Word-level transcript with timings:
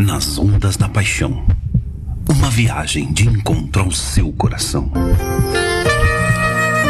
nas 0.00 0.38
ondas 0.38 0.76
da 0.76 0.88
paixão. 0.88 1.44
Uma 2.28 2.50
viagem 2.50 3.12
de 3.12 3.28
encontro 3.28 3.82
ao 3.82 3.90
seu 3.90 4.32
coração. 4.32 4.90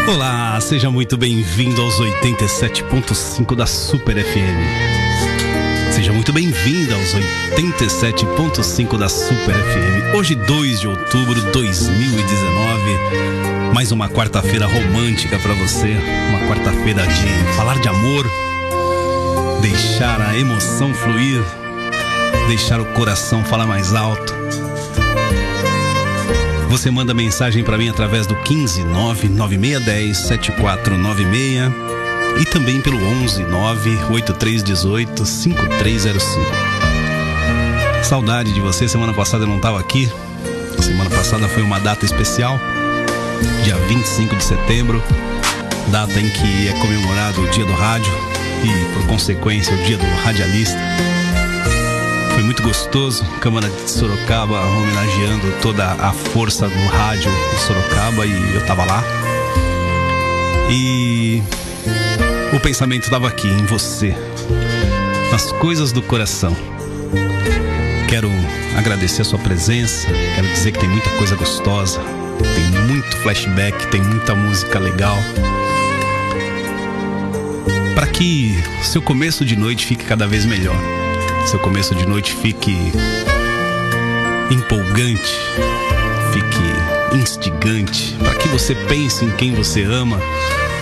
Olá, 0.07 0.61
seja 0.61 0.91
muito 0.91 1.17
bem-vindo 1.17 1.81
aos 1.83 2.01
87.5 2.01 3.57
da 3.57 3.67
Super 3.67 4.25
FM. 4.25 5.93
Seja 5.93 6.13
muito 6.13 6.33
bem-vindo 6.33 6.95
aos 6.95 7.15
87.5 7.57 8.97
da 8.97 9.09
Super 9.09 9.55
FM. 9.55 10.15
Hoje, 10.15 10.37
2 10.37 10.81
de 10.81 10.87
outubro 10.87 11.35
de 11.35 11.51
2019. 11.51 13.75
Mais 13.75 13.91
uma 13.91 14.09
quarta-feira 14.09 14.67
romântica 14.67 15.39
para 15.39 15.55
você. 15.55 15.97
Uma 16.29 16.41
quarta-feira 16.49 17.05
de 17.07 17.55
falar 17.57 17.81
de 17.81 17.89
amor, 17.89 18.25
deixar 19.61 20.21
a 20.21 20.39
emoção 20.39 20.95
fluir, 20.95 21.43
deixar 22.51 22.81
o 22.81 22.85
coração 22.95 23.45
falar 23.45 23.65
mais 23.65 23.95
alto. 23.95 24.35
Você 26.69 26.91
manda 26.91 27.15
mensagem 27.15 27.63
para 27.63 27.79
mim 27.79 27.89
através 27.89 28.27
do 28.27 28.35
15 28.35 28.83
99610 28.83 30.17
7496 30.17 31.73
e 32.41 32.45
também 32.47 32.81
pelo 32.81 33.01
11 33.23 33.45
98318 33.45 35.25
5305. 35.25 36.41
Saudade 38.03 38.53
de 38.53 38.61
você, 38.61 38.89
semana 38.89 39.15
passada 39.15 39.45
eu 39.45 39.49
não 39.49 39.59
estava 39.59 39.79
aqui. 39.79 40.11
Semana 40.81 41.09
passada 41.09 41.49
foi 41.49 41.63
uma 41.63 41.79
data 41.79 42.05
especial, 42.05 42.59
dia 43.63 43.77
25 43.77 44.35
de 44.35 44.43
setembro, 44.43 45.01
data 45.87 46.19
em 46.19 46.29
que 46.29 46.67
é 46.67 46.73
comemorado 46.81 47.43
o 47.43 47.49
Dia 47.51 47.65
do 47.65 47.75
Rádio 47.75 48.13
e, 48.65 48.93
por 48.93 49.07
consequência, 49.07 49.73
o 49.73 49.85
Dia 49.85 49.99
do 49.99 50.07
Radialista. 50.25 50.81
Muito 52.51 52.65
gostoso, 52.65 53.25
Câmara 53.41 53.69
de 53.69 53.89
Sorocaba 53.89 54.61
homenageando 54.61 55.53
toda 55.63 55.87
a 55.87 56.13
força 56.13 56.69
do 56.69 56.87
rádio 56.89 57.31
de 57.31 57.61
Sorocaba 57.61 58.27
e 58.27 58.57
eu 58.57 58.67
tava 58.67 58.85
lá. 58.85 59.05
E 60.69 61.41
o 62.53 62.59
pensamento 62.59 63.05
estava 63.05 63.29
aqui, 63.29 63.47
em 63.47 63.65
você, 63.67 64.17
nas 65.31 65.53
coisas 65.53 65.93
do 65.93 66.03
coração. 66.03 66.57
Quero 68.09 68.29
agradecer 68.77 69.23
a 69.23 69.25
sua 69.25 69.39
presença, 69.39 70.09
quero 70.35 70.49
dizer 70.49 70.73
que 70.73 70.81
tem 70.81 70.89
muita 70.89 71.11
coisa 71.11 71.37
gostosa, 71.37 72.01
tem 72.57 72.83
muito 72.89 73.17
flashback, 73.19 73.87
tem 73.93 74.03
muita 74.03 74.35
música 74.35 74.81
legal. 74.81 75.19
Para 77.95 78.09
que 78.09 78.61
seu 78.83 79.01
começo 79.01 79.45
de 79.45 79.55
noite 79.55 79.87
fique 79.87 80.05
cada 80.05 80.27
vez 80.27 80.45
melhor, 80.45 81.00
seu 81.47 81.59
começo 81.59 81.95
de 81.95 82.07
noite 82.07 82.35
fique 82.35 82.77
empolgante, 84.51 85.39
fique 86.33 87.17
instigante, 87.17 88.17
para 88.19 88.35
que 88.35 88.49
você 88.49 88.75
pense 88.75 89.25
em 89.25 89.31
quem 89.31 89.55
você 89.55 89.83
ama, 89.83 90.19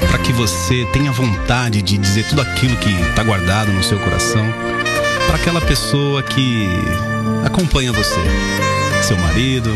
para 0.09 0.19
que 0.19 0.33
você 0.33 0.87
tenha 0.93 1.13
vontade 1.13 1.83
de 1.83 1.97
dizer 1.97 2.27
tudo 2.29 2.43
aquilo 2.43 2.77
que 2.77 2.91
está 3.11 3.23
guardado 3.23 3.73
no 3.73 3.83
seu 3.83 3.99
coração 3.99 4.45
para 5.27 5.37
aquela 5.37 5.61
pessoa 5.61 6.23
que 6.23 6.67
acompanha 7.45 7.93
você, 7.93 8.21
seu 9.03 9.17
marido, 9.19 9.71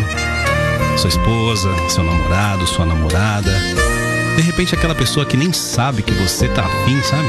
sua 0.96 1.08
esposa, 1.08 1.68
seu 1.88 2.02
namorado, 2.02 2.66
sua 2.66 2.86
namorada. 2.86 3.50
De 4.36 4.42
repente 4.42 4.74
aquela 4.74 4.94
pessoa 4.94 5.26
que 5.26 5.36
nem 5.36 5.52
sabe 5.52 6.02
que 6.02 6.12
você 6.12 6.48
tá 6.48 6.64
afim, 6.64 7.00
sabe? 7.02 7.28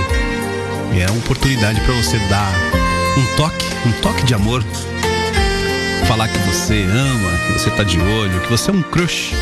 E 0.94 1.02
é 1.02 1.10
uma 1.10 1.20
oportunidade 1.20 1.82
para 1.82 1.94
você 1.95 2.17
dar 2.30 2.83
um 3.17 3.36
toque, 3.36 3.66
um 3.86 3.92
toque 4.02 4.23
de 4.25 4.33
amor. 4.33 4.64
Falar 6.08 6.28
que 6.28 6.38
você 6.39 6.83
ama, 6.83 7.38
que 7.47 7.53
você 7.53 7.70
tá 7.72 7.83
de 7.83 8.00
olho, 8.00 8.39
que 8.42 8.50
você 8.50 8.72
é 8.72 8.73
um 8.73 8.81
crush. 8.81 9.33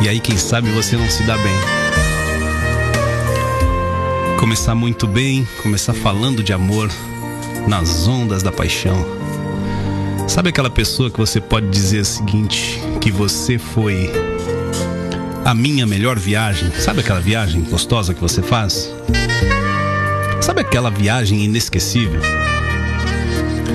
E 0.00 0.08
aí, 0.08 0.20
quem 0.20 0.36
sabe 0.36 0.70
você 0.70 0.96
não 0.96 1.08
se 1.08 1.22
dá 1.24 1.36
bem. 1.36 1.54
Começar 4.38 4.74
muito 4.74 5.06
bem, 5.06 5.46
começar 5.62 5.92
falando 5.92 6.42
de 6.42 6.52
amor 6.52 6.90
nas 7.66 8.08
ondas 8.08 8.42
da 8.42 8.50
paixão. 8.50 8.96
Sabe 10.26 10.48
aquela 10.48 10.70
pessoa 10.70 11.10
que 11.10 11.18
você 11.18 11.40
pode 11.40 11.68
dizer 11.68 12.00
o 12.00 12.04
seguinte: 12.04 12.80
que 13.00 13.10
você 13.10 13.58
foi 13.58 14.10
a 15.44 15.54
minha 15.54 15.86
melhor 15.86 16.18
viagem? 16.18 16.70
Sabe 16.72 17.00
aquela 17.00 17.20
viagem 17.20 17.62
gostosa 17.62 18.14
que 18.14 18.20
você 18.20 18.42
faz? 18.42 18.90
Sabe 20.42 20.60
aquela 20.60 20.90
viagem 20.90 21.44
inesquecível? 21.44 22.20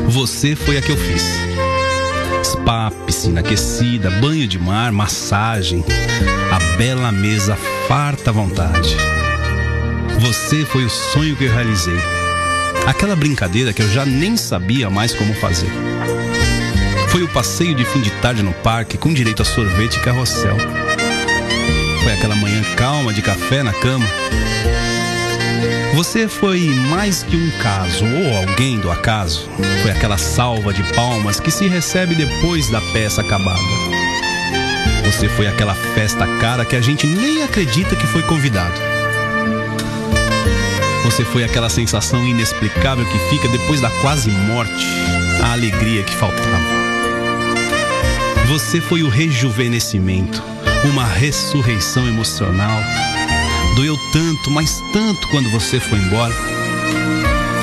Você 0.10 0.54
foi 0.54 0.78
a 0.78 0.82
que 0.82 0.92
eu 0.92 0.98
fiz. 0.98 1.24
Spa, 2.44 2.92
piscina 3.06 3.40
aquecida, 3.40 4.10
banho 4.10 4.46
de 4.46 4.60
mar, 4.60 4.92
massagem, 4.92 5.82
a 6.52 6.78
bela 6.78 7.10
mesa 7.10 7.56
farta 7.88 8.32
à 8.32 8.34
vontade. 8.34 8.98
Você 10.20 10.66
foi 10.66 10.84
o 10.84 10.90
sonho 10.90 11.38
que 11.38 11.46
eu 11.46 11.54
realizei. 11.54 11.98
Aquela 12.86 13.16
brincadeira 13.16 13.72
que 13.72 13.82
eu 13.82 13.90
já 13.90 14.06
nem 14.06 14.36
sabia 14.36 14.90
mais 14.90 15.14
como 15.14 15.34
fazer. 15.36 15.72
Foi 17.08 17.24
o 17.24 17.30
passeio 17.30 17.76
de 17.76 17.86
fim 17.86 18.02
de 18.02 18.12
tarde 18.22 18.44
no 18.44 18.52
parque 18.52 18.98
com 18.98 19.14
direito 19.14 19.42
a 19.42 19.46
sorvete 19.46 19.96
e 19.96 20.02
carrossel. 20.02 20.58
Foi 22.04 22.12
aquela 22.12 22.36
manhã 22.36 22.62
calma 22.76 23.14
de 23.14 23.22
café 23.22 23.64
na 23.64 23.72
cama. 23.72 24.06
Você 25.98 26.28
foi 26.28 26.60
mais 26.92 27.24
que 27.24 27.36
um 27.36 27.50
caso 27.58 28.06
ou 28.06 28.38
alguém 28.38 28.80
do 28.80 28.92
acaso. 28.92 29.50
Foi 29.82 29.90
aquela 29.90 30.16
salva 30.16 30.72
de 30.72 30.84
palmas 30.94 31.40
que 31.40 31.50
se 31.50 31.68
recebe 31.68 32.14
depois 32.14 32.70
da 32.70 32.80
peça 32.94 33.22
acabada. 33.22 33.60
Você 35.04 35.28
foi 35.28 35.48
aquela 35.48 35.74
festa 35.74 36.28
cara 36.40 36.64
que 36.64 36.76
a 36.76 36.82
gente 36.82 37.08
nem 37.08 37.42
acredita 37.42 37.96
que 37.96 38.06
foi 38.06 38.22
convidado. 38.22 38.80
Você 41.04 41.26
foi 41.26 41.44
aquela 41.44 41.68
sensação 41.68 42.24
inexplicável 42.28 43.04
que 43.04 43.18
fica 43.32 43.48
depois 43.48 43.82
da 43.82 43.90
quase 44.00 44.30
morte, 44.30 44.86
a 45.42 45.54
alegria 45.54 46.04
que 46.04 46.14
faltava. 46.14 46.62
Você 48.48 48.80
foi 48.80 49.02
o 49.02 49.10
rejuvenescimento, 49.10 50.44
uma 50.92 51.08
ressurreição 51.08 52.08
emocional. 52.08 52.84
Doeu 53.76 53.98
tanto, 54.12 54.50
mas 54.50 54.82
tanto 54.92 55.28
quando 55.28 55.50
você 55.52 55.80
foi 55.80 56.00
embora. 56.00 56.34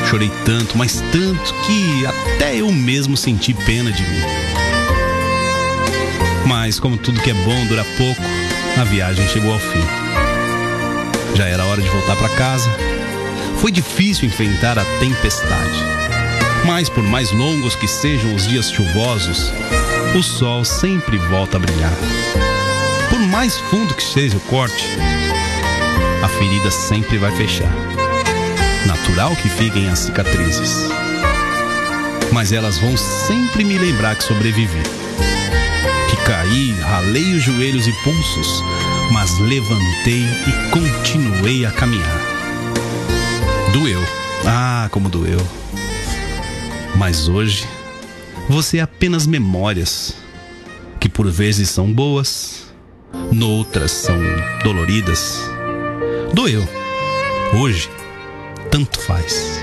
Chorei 0.08 0.30
tanto, 0.44 0.76
mas 0.76 1.02
tanto 1.12 1.54
que 1.66 2.06
até 2.06 2.56
eu 2.56 2.70
mesmo 2.70 3.16
senti 3.16 3.52
pena 3.52 3.90
de 3.90 4.02
mim. 4.02 4.22
Mas 6.46 6.78
como 6.78 6.96
tudo 6.96 7.20
que 7.20 7.30
é 7.30 7.34
bom 7.34 7.66
dura 7.66 7.84
pouco, 7.96 8.22
a 8.80 8.84
viagem 8.84 9.26
chegou 9.28 9.52
ao 9.52 9.58
fim. 9.58 9.82
Já 11.34 11.46
era 11.46 11.64
hora 11.64 11.80
de 11.80 11.88
voltar 11.88 12.16
para 12.16 12.28
casa. 12.30 12.70
Foi 13.58 13.72
difícil 13.72 14.28
enfrentar 14.28 14.78
a 14.78 14.84
tempestade. 15.00 15.82
Mas 16.64 16.88
por 16.88 17.02
mais 17.02 17.30
longos 17.32 17.74
que 17.74 17.88
sejam 17.88 18.34
os 18.34 18.46
dias 18.46 18.70
chuvosos, 18.70 19.52
o 20.16 20.22
sol 20.22 20.64
sempre 20.64 21.18
volta 21.18 21.56
a 21.56 21.60
brilhar. 21.60 21.92
Por 23.10 23.18
mais 23.18 23.58
fundo 23.58 23.94
que 23.94 24.02
seja 24.02 24.36
o 24.36 24.40
corte, 24.40 24.86
a 26.24 26.28
ferida 26.28 26.70
sempre 26.70 27.18
vai 27.18 27.30
fechar. 27.36 27.70
Natural 28.86 29.36
que 29.36 29.48
fiquem 29.50 29.90
as 29.90 29.98
cicatrizes. 29.98 30.88
Mas 32.32 32.50
elas 32.50 32.78
vão 32.78 32.96
sempre 32.96 33.62
me 33.62 33.76
lembrar 33.76 34.16
que 34.16 34.24
sobrevivi. 34.24 34.80
Que 36.08 36.16
caí, 36.24 36.72
ralei 36.80 37.34
os 37.34 37.42
joelhos 37.42 37.86
e 37.86 37.92
pulsos, 38.02 38.64
mas 39.12 39.38
levantei 39.38 40.22
e 40.22 40.70
continuei 40.70 41.66
a 41.66 41.70
caminhar. 41.70 42.20
Doeu. 43.74 44.00
Ah, 44.46 44.88
como 44.90 45.10
doeu. 45.10 45.46
Mas 46.96 47.28
hoje 47.28 47.68
você 48.48 48.78
é 48.78 48.80
apenas 48.80 49.26
memórias 49.26 50.16
que 50.98 51.08
por 51.10 51.30
vezes 51.30 51.68
são 51.68 51.92
boas, 51.92 52.72
noutras 53.30 53.90
são 53.90 54.16
doloridas. 54.62 55.53
Doeu. 56.34 56.66
Hoje, 57.60 57.88
tanto 58.68 58.98
faz. 59.00 59.60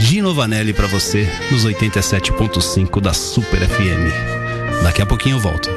Gino 0.00 0.34
Vanelli 0.34 0.72
para 0.72 0.88
você 0.88 1.28
nos 1.52 1.64
87.5 1.64 3.00
da 3.00 3.14
Super 3.14 3.60
FM. 3.60 4.82
Daqui 4.82 5.02
a 5.02 5.06
pouquinho 5.06 5.36
eu 5.36 5.40
volto. 5.40 5.70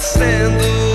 Nascendo 0.00 0.89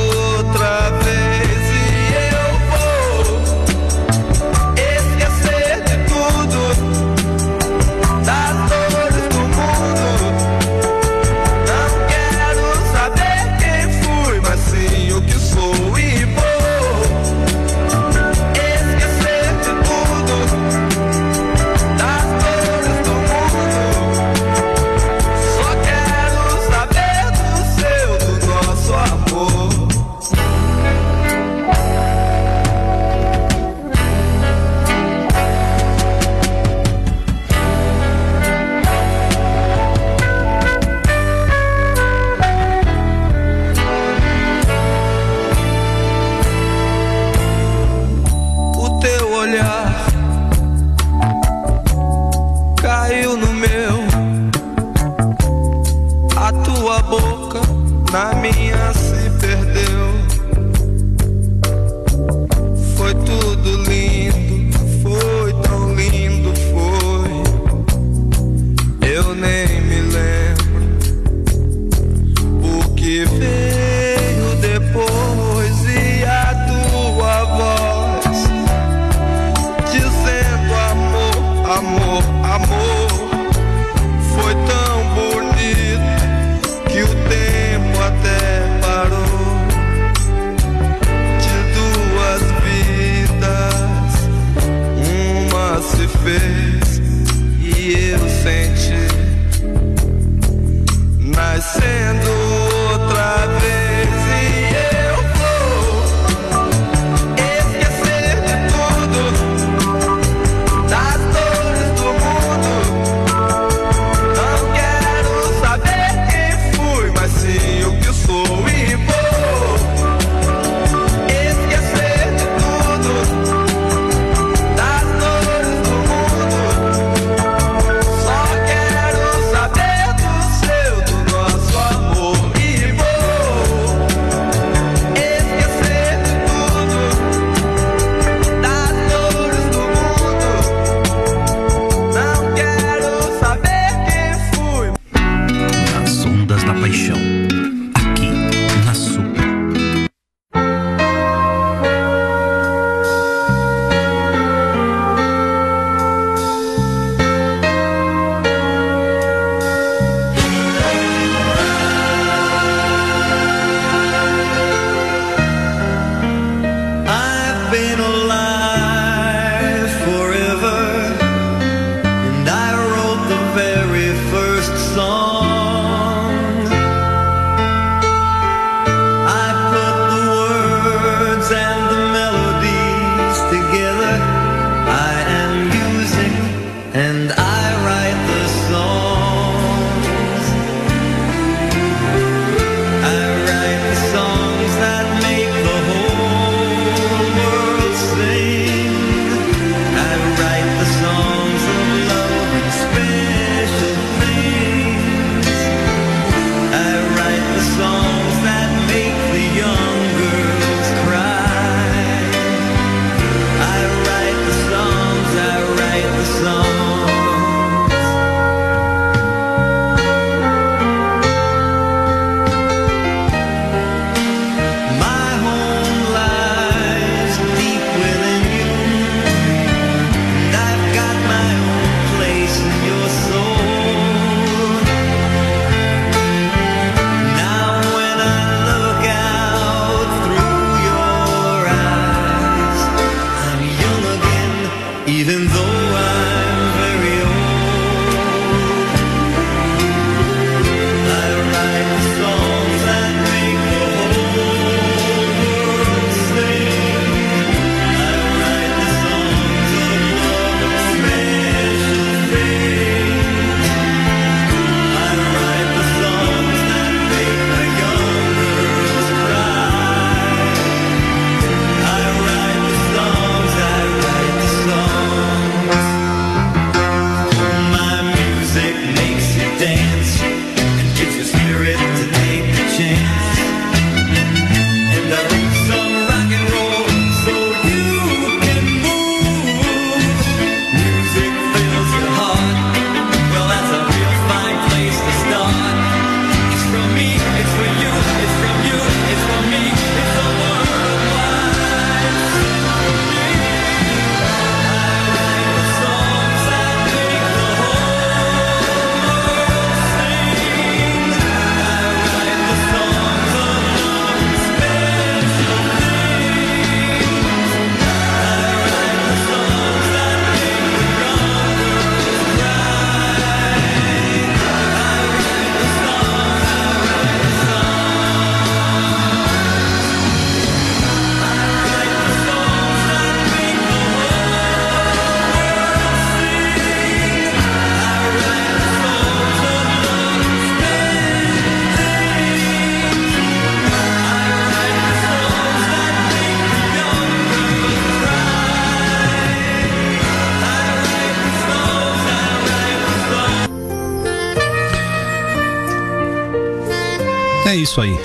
isso 357.65 357.81
aí. 357.81 357.99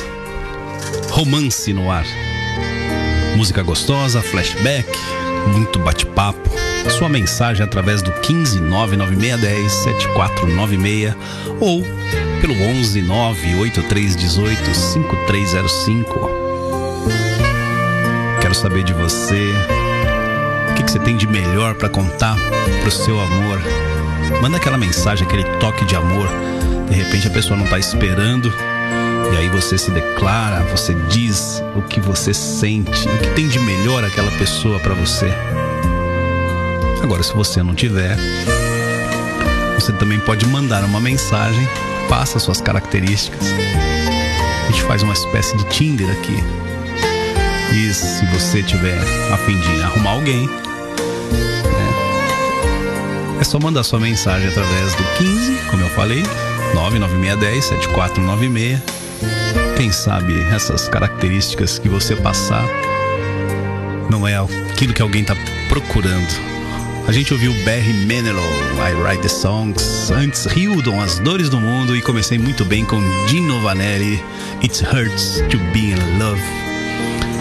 Romance 1.11 1.71
no 1.73 1.91
ar. 1.91 2.07
Música 3.37 3.63
gostosa, 3.63 4.23
flashback, 4.23 4.89
muito 5.55 5.79
bate-papo. 5.79 6.49
Sua 6.89 7.11
mensagem 7.11 7.63
através 7.63 8.01
do 8.01 8.11
15 8.11 8.59
99610 8.59 9.71
7496 9.71 11.15
ou 11.61 11.85
pelo 12.41 12.55
11 12.55 13.03
98318 13.03 14.75
5305. 14.75 16.31
Quero 18.41 18.55
saber 18.55 18.83
de 18.83 18.95
você. 18.95 19.53
O 20.71 20.75
que, 20.75 20.85
que 20.85 20.91
você 20.91 20.99
tem 20.99 21.19
de 21.19 21.27
melhor 21.27 21.75
para 21.75 21.91
contar 21.91 22.37
pro 22.81 22.91
seu 22.91 23.21
amor? 23.21 23.61
Manda 24.41 24.57
aquela 24.57 24.79
mensagem, 24.79 25.27
aquele 25.27 25.45
toque 25.59 25.85
de 25.85 25.95
amor. 25.95 26.29
De 26.89 26.97
repente 26.97 27.29
a 27.29 27.31
pessoa 27.31 27.59
não 27.59 27.67
tá 27.67 27.79
esperando. 27.79 28.51
E 29.33 29.37
aí 29.37 29.49
você 29.49 29.79
se 29.79 29.91
declara, 29.91 30.65
você 30.65 30.95
diz 31.09 31.63
o 31.77 31.83
que 31.83 32.01
você 32.01 32.35
sente, 32.35 33.09
o 33.09 33.19
que 33.19 33.29
tem 33.35 33.49
de 33.49 33.59
melhor 33.61 34.05
aquela 34.05 34.31
pessoa 34.33 34.79
para 34.81 34.95
você. 34.95 35.33
Agora, 37.03 37.23
se 37.23 37.33
você 37.33 37.63
não 37.63 37.75
tiver, 37.75 38.17
você 39.77 39.93
também 39.93 40.19
pode 40.21 40.47
mandar 40.47 40.85
uma 40.85 41.01
mensagem, 41.01 41.67
passa 42.09 42.39
suas 42.39 42.61
características. 42.61 43.47
A 44.65 44.71
gente 44.71 44.83
faz 44.83 45.03
uma 45.03 45.15
espécie 45.15 45.57
de 45.57 45.65
Tinder 45.65 46.11
aqui. 46.11 46.37
E 47.73 47.95
se 47.95 48.27
você 48.27 48.63
tiver 48.63 48.99
a 49.33 49.37
fim 49.39 49.59
de 49.59 49.83
arrumar 49.83 50.11
alguém, 50.11 50.47
né, 50.47 50.59
é 53.41 53.45
só 53.45 53.61
mandar 53.61 53.85
sua 53.85 54.01
mensagem 54.01 54.49
através 54.49 54.95
do 54.95 55.05
15, 55.19 55.53
como 55.71 55.83
eu 55.83 55.89
falei, 55.91 56.23
99610 56.75 57.65
7496. 57.65 59.01
Quem 59.81 59.91
sabe 59.91 60.39
essas 60.39 60.91
características 60.91 61.79
que 61.79 61.89
você 61.89 62.15
passar 62.15 62.69
não 64.11 64.29
é 64.29 64.37
aquilo 64.37 64.93
que 64.93 65.01
alguém 65.01 65.23
está 65.23 65.35
procurando. 65.71 66.29
A 67.09 67.13
gente 67.13 67.33
ouviu 67.33 67.51
Barry 67.65 67.95
Manilow, 68.07 68.45
I 68.77 68.93
Write 69.03 69.23
the 69.23 69.29
Songs, 69.31 70.11
antes 70.11 70.45
Hildon, 70.55 71.01
As 71.01 71.19
Dores 71.21 71.49
do 71.49 71.59
Mundo 71.59 71.97
e 71.97 72.03
comecei 72.03 72.39
muito 72.39 72.63
bem 72.63 72.85
com 72.85 73.01
Dino 73.27 73.59
Vanelli, 73.63 74.23
It 74.63 74.85
Hurts 74.85 75.43
to 75.49 75.57
Be 75.73 75.93
in 75.93 76.19
Love. 76.19 76.43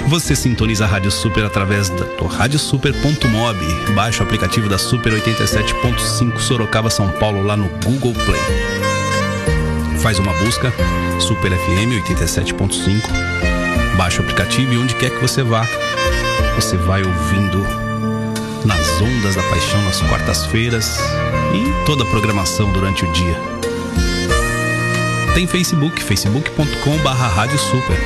Você 0.08 0.34
sintoniza 0.34 0.86
a 0.86 0.88
Rádio 0.88 1.12
Super 1.12 1.43
através 1.43 1.89
do 1.89 2.25
radiosuper.mob. 2.25 3.60
Baixe 3.93 4.22
o 4.22 4.24
aplicativo 4.24 4.69
da 4.69 4.77
Super 4.77 5.12
87.5 5.12 6.39
Sorocaba, 6.39 6.89
São 6.89 7.10
Paulo 7.10 7.43
lá 7.43 7.58
no 7.58 7.67
Google 7.84 8.13
Play. 8.13 8.39
Faz 10.00 10.17
uma 10.19 10.31
busca, 10.36 10.74
Super 11.19 11.51
FM 11.51 12.05
87.5. 12.07 13.01
Baixe 13.97 14.19
o 14.19 14.21
aplicativo 14.21 14.73
e 14.73 14.77
onde 14.77 14.95
quer 14.95 15.09
que 15.11 15.21
você 15.21 15.43
vá, 15.43 15.67
você 16.55 16.77
vai 16.77 17.03
ouvindo 17.03 17.65
nas 18.65 19.01
ondas 19.01 19.36
da 19.36 19.43
paixão 19.43 19.82
nas 19.84 20.01
quartas-feiras 20.01 20.99
e 21.53 21.86
toda 21.86 22.03
a 22.03 22.08
programação 22.08 22.71
durante 22.71 23.05
o 23.05 23.12
dia. 23.12 23.36
Tem 25.34 25.47
Facebook, 25.47 26.03
facebook.com 26.03 26.97
barra 26.97 27.27
Rádio 27.27 27.60
Super. 27.60 27.97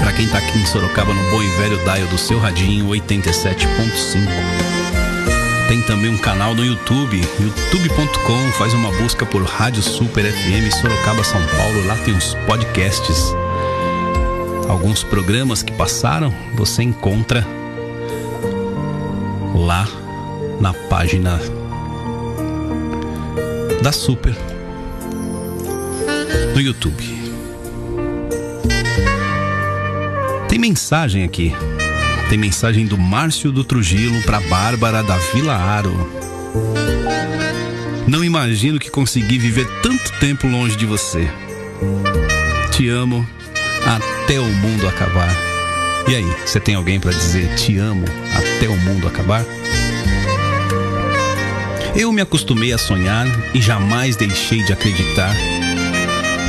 Para 0.00 0.12
quem 0.12 0.28
tá 0.28 0.38
aqui 0.38 0.58
em 0.58 0.66
Sorocaba 0.66 1.14
no 1.14 1.30
bom 1.30 1.42
e 1.42 1.48
velho 1.56 1.78
dial 1.78 2.06
do 2.08 2.18
seu 2.18 2.38
radinho 2.38 2.86
87.5. 2.88 4.81
Tem 5.72 5.80
também 5.80 6.10
um 6.10 6.18
canal 6.18 6.54
no 6.54 6.62
YouTube, 6.62 7.16
youtube.com, 7.16 8.52
faz 8.58 8.74
uma 8.74 8.92
busca 8.92 9.24
por 9.24 9.42
Rádio 9.42 9.82
Super 9.82 10.22
FM 10.30 10.70
Sorocaba 10.70 11.24
São 11.24 11.40
Paulo, 11.46 11.86
lá 11.86 11.96
tem 11.96 12.14
os 12.14 12.34
podcasts. 12.46 13.32
Alguns 14.68 15.02
programas 15.02 15.62
que 15.62 15.72
passaram, 15.72 16.30
você 16.56 16.82
encontra 16.82 17.48
lá 19.54 19.88
na 20.60 20.74
página 20.74 21.40
da 23.82 23.92
Super 23.92 24.36
no 26.54 26.60
YouTube. 26.60 27.02
Tem 30.50 30.58
mensagem 30.58 31.24
aqui. 31.24 31.50
Tem 32.32 32.38
mensagem 32.38 32.86
do 32.86 32.96
Márcio 32.96 33.52
do 33.52 33.62
Trujillo 33.62 34.22
para 34.22 34.40
Bárbara 34.40 35.02
da 35.02 35.18
Vila 35.18 35.54
Aro. 35.54 36.10
Não 38.08 38.24
imagino 38.24 38.78
que 38.78 38.90
consegui 38.90 39.36
viver 39.36 39.68
tanto 39.82 40.10
tempo 40.18 40.46
longe 40.46 40.74
de 40.74 40.86
você. 40.86 41.30
Te 42.70 42.88
amo 42.88 43.28
até 43.84 44.40
o 44.40 44.46
mundo 44.46 44.88
acabar. 44.88 45.28
E 46.08 46.14
aí, 46.16 46.34
você 46.46 46.58
tem 46.58 46.74
alguém 46.74 46.98
para 46.98 47.10
dizer 47.10 47.54
te 47.54 47.76
amo 47.76 48.06
até 48.34 48.66
o 48.66 48.78
mundo 48.78 49.06
acabar? 49.06 49.44
Eu 51.94 52.10
me 52.12 52.22
acostumei 52.22 52.72
a 52.72 52.78
sonhar 52.78 53.26
e 53.54 53.60
jamais 53.60 54.16
deixei 54.16 54.64
de 54.64 54.72
acreditar 54.72 55.36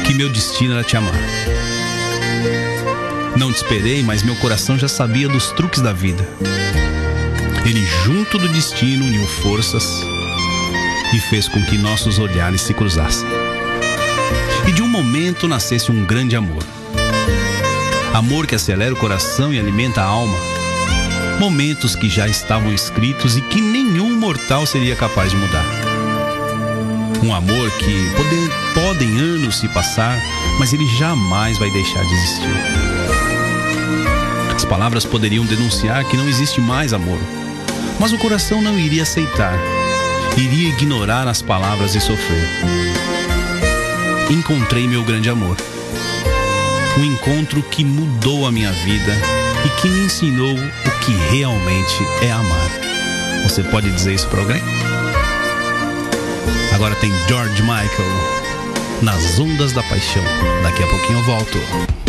que 0.08 0.14
meu 0.14 0.30
destino 0.30 0.76
era 0.76 0.84
te 0.86 0.96
amar. 0.96 1.14
Não 3.38 3.52
te 3.52 3.58
esperei, 3.58 4.04
mas 4.04 4.22
meu 4.22 4.36
coração 4.36 4.78
já 4.78 4.88
sabia 4.88 5.28
dos 5.28 5.52
truques 5.52 5.82
da 5.82 5.92
vida. 5.92 6.28
Ele, 7.66 7.84
junto 8.04 8.38
do 8.38 8.48
destino, 8.50 9.06
uniu 9.06 9.26
forças 9.26 10.02
e 11.14 11.20
fez 11.20 11.48
com 11.48 11.64
que 11.64 11.78
nossos 11.78 12.20
olhares 12.20 12.62
se 12.62 12.74
cruzassem. 12.74 13.28
E 14.68 14.72
de 14.72 14.82
um 14.82 14.88
momento 14.88 15.48
nascesse 15.48 15.92
um 15.92 16.06
grande 16.06 16.36
amor. 16.36 16.64
Amor 18.14 18.46
que 18.46 18.56
acelera 18.56 18.94
o 18.94 18.98
coração 18.98 19.52
e 19.54 19.60
alimenta 19.60 20.02
a 20.02 20.06
alma. 20.06 20.38
Momentos 21.40 21.96
que 21.96 22.08
já 22.08 22.28
estavam 22.28 22.72
escritos 22.72 23.36
e 23.36 23.42
que 23.42 23.60
nenhum 23.60 24.16
mortal 24.16 24.66
seria 24.66 24.96
capaz 24.96 25.32
de 25.32 25.38
mudar. 25.38 25.66
Um 27.24 27.34
amor 27.34 27.72
que 27.72 28.10
pode, 28.16 28.50
podem 28.74 29.20
anos 29.20 29.60
se 29.60 29.68
passar, 29.70 30.22
mas 30.60 30.74
ele 30.74 30.86
jamais 30.98 31.58
vai 31.58 31.72
deixar 31.72 32.06
de 32.06 32.14
existir. 32.14 32.93
As 34.64 34.70
palavras 34.70 35.04
poderiam 35.04 35.46
denunciar 35.46 36.06
que 36.06 36.16
não 36.16 36.26
existe 36.26 36.62
mais 36.62 36.94
amor, 36.94 37.20
mas 38.00 38.14
o 38.14 38.18
coração 38.18 38.62
não 38.62 38.80
iria 38.80 39.04
aceitar, 39.04 39.60
iria 40.38 40.70
ignorar 40.70 41.28
as 41.28 41.42
palavras 41.42 41.96
e 41.96 42.00
sofrer. 42.00 42.48
Encontrei 44.32 44.88
meu 44.88 45.04
grande 45.04 45.30
amor. 45.30 45.58
Um 46.98 47.04
encontro 47.04 47.62
que 47.62 47.84
mudou 47.84 48.48
a 48.48 48.54
minha 48.54 48.72
vida 48.72 49.12
e 49.66 49.82
que 49.82 49.90
me 49.90 50.06
ensinou 50.06 50.56
o 50.56 51.00
que 51.02 51.12
realmente 51.36 52.02
é 52.22 52.32
amar. 52.32 52.70
Você 53.44 53.64
pode 53.64 53.92
dizer 53.92 54.14
isso 54.14 54.30
para 54.30 54.40
alguém? 54.40 54.62
Agora 56.74 56.96
tem 56.96 57.12
George 57.28 57.62
Michael 57.62 57.92
nas 59.02 59.38
ondas 59.38 59.74
da 59.74 59.84
paixão. 59.84 60.24
Daqui 60.64 60.82
a 60.84 60.88
pouquinho 60.88 61.20
eu 61.20 61.24
volto. 61.26 62.03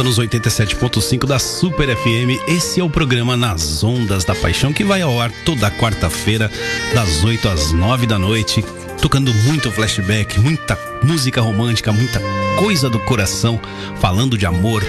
Volta 0.00 0.04
nos 0.04 0.18
87.5 0.18 1.26
da 1.26 1.38
Super 1.38 1.94
FM, 1.94 2.40
esse 2.48 2.80
é 2.80 2.84
o 2.84 2.88
programa 2.88 3.36
Nas 3.36 3.84
Ondas 3.84 4.24
da 4.24 4.34
Paixão 4.34 4.72
que 4.72 4.84
vai 4.84 5.02
ao 5.02 5.20
ar 5.20 5.30
toda 5.44 5.70
quarta-feira, 5.70 6.50
das 6.94 7.22
8 7.22 7.48
às 7.48 7.72
9 7.72 8.06
da 8.06 8.18
noite, 8.18 8.64
tocando 9.00 9.32
muito 9.44 9.70
flashback, 9.70 10.38
muita 10.40 10.78
música 11.02 11.40
romântica, 11.40 11.92
muita 11.92 12.20
coisa 12.58 12.88
do 12.88 12.98
coração, 13.00 13.60
falando 14.00 14.38
de 14.38 14.46
amor, 14.46 14.82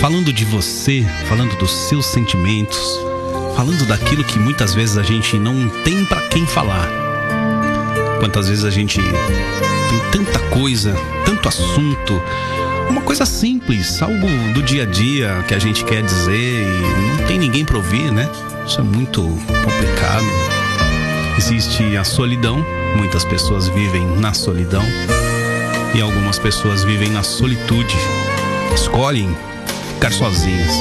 falando 0.00 0.32
de 0.32 0.44
você, 0.44 1.04
falando 1.28 1.56
dos 1.56 1.70
seus 1.70 2.06
sentimentos, 2.06 2.98
falando 3.56 3.86
daquilo 3.86 4.24
que 4.24 4.38
muitas 4.38 4.74
vezes 4.74 4.96
a 4.96 5.02
gente 5.02 5.38
não 5.38 5.68
tem 5.84 6.04
para 6.06 6.20
quem 6.28 6.46
falar. 6.46 6.88
Quantas 8.20 8.48
vezes 8.48 8.64
a 8.64 8.70
gente 8.70 9.00
tem 9.00 10.00
tanta 10.10 10.38
coisa, 10.48 10.94
tanto 11.26 11.48
assunto, 11.48 12.22
uma 12.92 13.00
coisa 13.00 13.24
simples, 13.24 14.02
algo 14.02 14.28
do 14.52 14.62
dia 14.62 14.82
a 14.82 14.86
dia 14.86 15.42
que 15.48 15.54
a 15.54 15.58
gente 15.58 15.82
quer 15.82 16.02
dizer 16.02 16.62
e 16.62 17.16
não 17.18 17.26
tem 17.26 17.38
ninguém 17.38 17.64
para 17.64 17.78
ouvir, 17.78 18.12
né? 18.12 18.28
Isso 18.66 18.80
é 18.80 18.84
muito 18.84 19.22
complicado. 19.22 20.26
Existe 21.38 21.96
a 21.96 22.04
solidão, 22.04 22.64
muitas 22.94 23.24
pessoas 23.24 23.66
vivem 23.68 24.04
na 24.18 24.34
solidão 24.34 24.84
e 25.94 26.02
algumas 26.02 26.38
pessoas 26.38 26.84
vivem 26.84 27.10
na 27.10 27.22
solitude, 27.22 27.96
escolhem 28.74 29.34
ficar 29.94 30.12
sozinhas. 30.12 30.72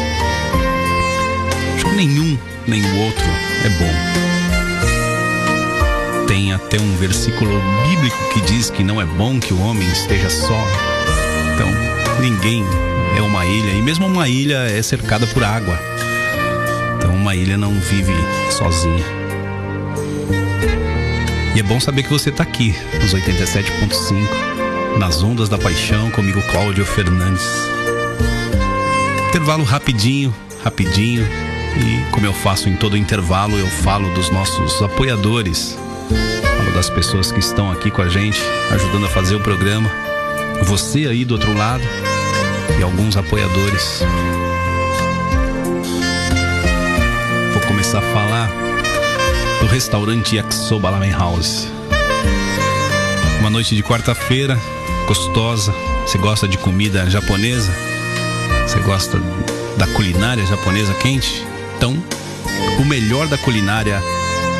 Acho 1.76 1.86
que 1.86 1.96
nenhum 1.96 2.38
nem 2.68 2.84
o 2.84 2.98
outro 3.06 3.26
é 3.66 3.70
bom 3.70 4.22
tem 6.28 6.54
até 6.54 6.80
um 6.80 6.96
versículo 6.96 7.52
bíblico 7.90 8.18
que 8.34 8.40
diz 8.42 8.70
que 8.70 8.86
não 8.86 9.02
é 9.02 9.06
bom 9.06 9.38
que 9.38 9.54
o 9.54 9.62
homem 9.62 9.86
esteja 9.90 10.30
só. 10.30 10.66
Então, 11.54 11.91
ninguém 12.22 12.64
é 13.18 13.22
uma 13.22 13.46
ilha, 13.46 13.72
e 13.72 13.82
mesmo 13.82 14.06
uma 14.06 14.30
ilha 14.30 14.60
é 14.70 14.82
cercada 14.82 15.26
por 15.28 15.44
água. 15.44 15.78
Então, 16.96 17.14
uma 17.14 17.36
ilha 17.36 17.58
não 17.58 17.74
vive 17.74 18.14
sozinha. 18.50 19.04
E 21.56 21.60
é 21.60 21.64
bom 21.64 21.80
saber 21.80 22.04
que 22.04 22.10
você 22.10 22.30
está 22.30 22.44
aqui, 22.44 22.74
nos 23.02 23.14
87.5, 23.14 24.98
nas 24.98 25.22
ondas 25.22 25.50
da 25.50 25.58
paixão, 25.58 26.10
comigo, 26.12 26.42
Cláudio 26.52 26.86
Fernandes. 26.86 27.46
Intervalo 29.30 29.64
rapidinho, 29.64 30.34
rapidinho. 30.64 31.28
E 31.78 32.12
como 32.12 32.26
eu 32.26 32.34
faço 32.34 32.70
em 32.70 32.76
todo 32.76 32.96
intervalo, 32.98 33.58
eu 33.58 33.68
falo 33.68 34.14
dos 34.14 34.30
nossos 34.30 34.82
apoiadores 34.82 35.78
falo 36.62 36.72
das 36.74 36.90
pessoas 36.90 37.32
que 37.32 37.40
estão 37.40 37.72
aqui 37.72 37.92
com 37.92 38.02
a 38.02 38.08
gente, 38.08 38.40
ajudando 38.72 39.06
a 39.06 39.10
fazer 39.10 39.36
o 39.36 39.40
programa. 39.40 40.11
Você 40.64 41.08
aí 41.08 41.26
do 41.26 41.34
outro 41.34 41.56
lado 41.58 41.84
e 42.80 42.84
alguns 42.84 43.18
apoiadores. 43.18 44.02
Vou 47.54 47.62
começar 47.64 48.00
a 48.00 48.14
falar 48.14 48.50
do 49.60 49.68
restaurante 49.68 50.36
Yakisoba 50.36 50.90
Lamen 50.90 51.12
House. 51.12 51.68
Uma 53.40 53.50
noite 53.50 53.76
de 53.76 53.84
quarta-feira, 53.84 54.58
gostosa. 55.08 55.74
Você 56.06 56.18
gosta 56.18 56.48
de 56.48 56.58
comida 56.58 57.10
japonesa? 57.10 57.72
Você 58.68 58.80
gosta 58.80 59.20
da 59.78 59.88
culinária 59.88 60.46
japonesa 60.46 60.94
quente? 60.96 61.46
Então, 61.78 62.02
o 62.80 62.86
melhor 62.86 63.28
da 63.28 63.38
culinária 63.38 64.02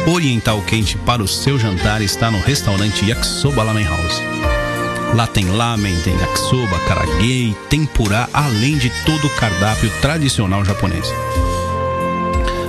oriental 0.08 0.62
quente 0.64 0.98
para 0.98 1.22
o 1.22 1.28
seu 1.28 1.60
jantar 1.60 2.02
está 2.02 2.32
no 2.32 2.40
restaurante 2.42 3.06
Yakisoba 3.06 3.64
Lamen 3.64 3.86
House. 3.86 4.51
Lá 5.14 5.28
tem 5.28 5.46
lamen, 5.46 5.96
tem 6.04 6.18
yakisoba, 6.18 6.80
karaage, 6.88 7.56
tempurá, 7.70 8.30
além 8.32 8.78
de 8.78 8.90
todo 9.06 9.28
o 9.28 9.30
cardápio 9.32 9.92
tradicional 10.02 10.64
japonês. 10.64 11.06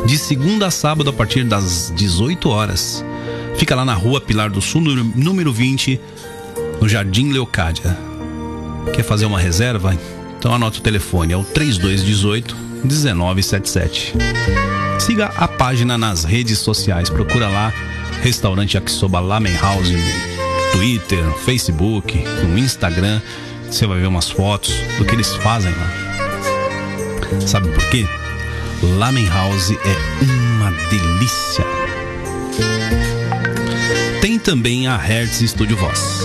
De 0.05 0.19
segunda 0.19 0.67
a 0.67 0.71
sábado 0.71 1.11
a 1.11 1.13
partir 1.13 1.45
das 1.45 1.93
18 1.95 2.49
horas. 2.49 3.05
Fica 3.57 3.77
lá 3.77 3.85
na 3.85 3.95
rua 3.95 4.21
Pilar 4.21 4.51
do 4.51 4.61
Sul, 4.61 4.81
número 4.81 5.53
20, 5.53 6.01
no 6.81 6.89
Jardim 6.89 7.31
Leocádia. 7.31 7.97
Quer 8.93 9.05
fazer 9.05 9.27
uma 9.27 9.39
reserva? 9.39 9.97
Então 10.37 10.53
anota 10.53 10.79
o 10.79 10.83
telefone, 10.83 11.33
é 11.33 11.37
o 11.37 11.45
3218 11.45 12.57
1977. 12.83 14.15
Siga 14.99 15.27
a 15.37 15.47
página 15.47 15.97
nas 15.97 16.25
redes 16.25 16.59
sociais. 16.59 17.09
Procura 17.09 17.49
lá 17.49 17.73
Restaurante 18.23 18.75
Yakisoba 18.75 19.21
Lamen 19.21 19.57
House 19.57 19.93
no 20.73 20.79
Twitter, 20.79 21.25
Facebook, 21.45 22.19
no 22.49 22.59
Instagram 22.59 23.21
você 23.67 23.87
vai 23.87 24.01
ver 24.01 24.07
umas 24.07 24.31
fotos 24.31 24.75
do 24.99 25.05
que 25.05 25.15
eles 25.15 25.35
fazem 25.37 25.73
lá. 25.73 27.41
Sabe 27.47 27.69
por 27.69 27.89
quê? 27.89 28.07
Lamen 28.83 29.27
House 29.29 29.71
é 29.71 30.25
uma 30.25 30.71
delícia. 30.91 31.65
Tem 34.21 34.39
também 34.39 34.87
a 34.87 34.97
Hertz 34.97 35.39
Studio 35.51 35.77
Voz. 35.77 36.21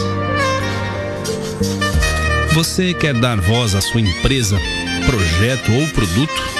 Você 2.53 2.93
quer 2.93 3.13
dar 3.13 3.39
voz 3.39 3.75
à 3.75 3.81
sua 3.81 4.01
empresa, 4.01 4.59
projeto 5.05 5.71
ou 5.71 5.87
produto? 5.89 6.56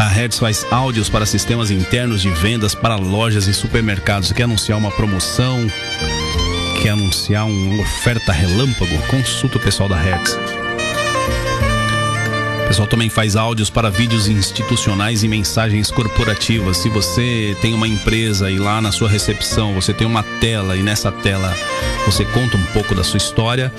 A 0.00 0.08
Hertz 0.08 0.38
faz 0.38 0.66
áudios 0.70 1.10
para 1.10 1.26
sistemas 1.26 1.70
internos 1.70 2.22
de 2.22 2.30
vendas 2.30 2.74
para 2.74 2.96
lojas 2.96 3.46
e 3.48 3.52
supermercados. 3.52 4.32
Quer 4.32 4.44
anunciar 4.44 4.78
uma 4.78 4.90
promoção? 4.90 5.58
Quer 6.80 6.92
anunciar 6.92 7.44
uma 7.44 7.82
oferta 7.82 8.32
relâmpago? 8.32 8.96
Consulta 9.08 9.58
o 9.58 9.60
pessoal 9.60 9.90
da 9.90 9.96
Hertz. 9.96 10.32
O 12.64 12.68
pessoal 12.68 12.88
também 12.88 13.10
faz 13.10 13.36
áudios 13.36 13.68
para 13.68 13.90
vídeos 13.90 14.26
institucionais 14.26 15.22
e 15.22 15.28
mensagens 15.28 15.90
corporativas. 15.90 16.78
Se 16.78 16.88
você 16.88 17.54
tem 17.60 17.74
uma 17.74 17.86
empresa 17.86 18.50
e 18.50 18.58
lá 18.58 18.80
na 18.80 18.92
sua 18.92 19.08
recepção 19.10 19.74
você 19.74 19.92
tem 19.92 20.06
uma 20.06 20.22
tela 20.22 20.78
e 20.78 20.82
nessa 20.82 21.12
tela 21.12 21.54
você 22.06 22.24
conta 22.24 22.56
um 22.56 22.64
pouco 22.72 22.94
da 22.94 23.04
sua 23.04 23.18
história, 23.18 23.70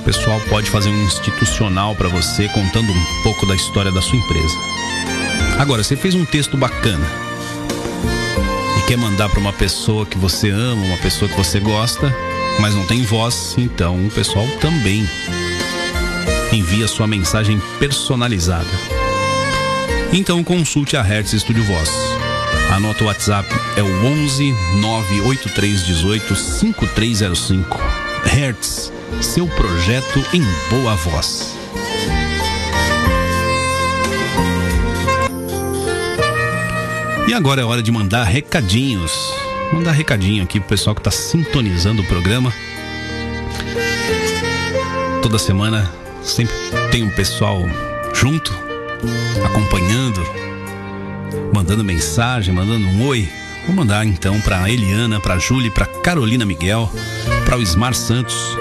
o 0.00 0.02
pessoal 0.02 0.40
pode 0.48 0.70
fazer 0.70 0.88
um 0.88 1.04
institucional 1.04 1.94
para 1.94 2.08
você 2.08 2.48
contando 2.48 2.90
um 2.90 3.22
pouco 3.22 3.44
da 3.44 3.54
história 3.54 3.92
da 3.92 4.00
sua 4.00 4.16
empresa. 4.16 4.56
Agora, 5.58 5.82
você 5.82 5.96
fez 5.96 6.14
um 6.14 6.24
texto 6.24 6.56
bacana 6.56 7.04
e 8.78 8.86
quer 8.86 8.96
mandar 8.96 9.28
para 9.28 9.40
uma 9.40 9.52
pessoa 9.52 10.06
que 10.06 10.16
você 10.16 10.50
ama, 10.50 10.84
uma 10.84 10.96
pessoa 10.98 11.28
que 11.28 11.36
você 11.36 11.58
gosta, 11.58 12.14
mas 12.60 12.76
não 12.76 12.86
tem 12.86 13.02
voz, 13.02 13.56
então 13.58 14.06
o 14.06 14.10
pessoal 14.10 14.46
também 14.60 15.04
envia 16.52 16.86
sua 16.86 17.08
mensagem 17.08 17.60
personalizada. 17.80 18.68
Então 20.12 20.44
consulte 20.44 20.96
a 20.96 21.02
Hertz 21.02 21.32
Studio 21.32 21.64
Voz. 21.64 21.90
Anota 22.70 23.02
o 23.02 23.08
WhatsApp, 23.08 23.52
é 23.76 23.82
o 23.82 24.06
11 24.06 24.54
98318 24.80 26.36
5305. 26.36 27.80
Hertz, 28.24 28.92
seu 29.20 29.48
projeto 29.48 30.24
em 30.32 30.42
boa 30.70 30.94
voz. 30.94 31.57
E 37.28 37.34
agora 37.34 37.60
é 37.60 37.64
hora 37.64 37.82
de 37.82 37.92
mandar 37.92 38.24
recadinhos. 38.24 39.34
Mandar 39.70 39.92
recadinho 39.92 40.42
aqui 40.42 40.58
pro 40.58 40.70
pessoal 40.70 40.96
que 40.96 41.02
tá 41.02 41.10
sintonizando 41.10 42.00
o 42.00 42.06
programa. 42.06 42.50
Toda 45.20 45.38
semana 45.38 45.92
sempre 46.22 46.54
tem 46.90 47.02
um 47.02 47.10
pessoal 47.10 47.66
junto, 48.14 48.50
acompanhando, 49.44 50.26
mandando 51.52 51.84
mensagem, 51.84 52.54
mandando 52.54 52.86
um 52.86 53.06
oi. 53.06 53.28
Vou 53.66 53.76
mandar 53.76 54.06
então 54.06 54.40
para 54.40 54.70
Eliana, 54.70 55.20
para 55.20 55.38
Júlia, 55.38 55.70
para 55.70 55.84
Carolina 55.84 56.46
Miguel, 56.46 56.90
para 57.44 57.58
o 57.58 57.62
Ismar 57.62 57.92
Santos, 57.92 58.56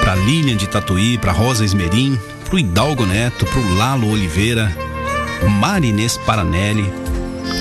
para 0.00 0.16
Lilian 0.16 0.56
de 0.56 0.66
Tatuí, 0.66 1.18
para 1.18 1.30
Rosa 1.30 1.64
Esmerim, 1.64 2.18
para 2.46 2.56
o 2.56 2.58
Hidalgo 2.58 3.06
Neto, 3.06 3.46
para 3.46 3.60
o 3.60 3.74
Lalo 3.76 4.10
Oliveira, 4.10 4.76
Marinês 5.60 6.16
Paranelli, 6.16 7.05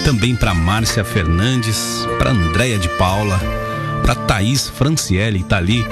também 0.03 0.35
para 0.35 0.53
Márcia 0.53 1.03
Fernandes, 1.03 2.05
para 2.17 2.31
Andréia 2.31 2.77
de 2.77 2.89
Paula, 2.89 3.39
para 4.01 4.15
Thaís 4.15 4.69
Franciele, 4.69 5.43
tá 5.43 5.57
ali 5.57 5.85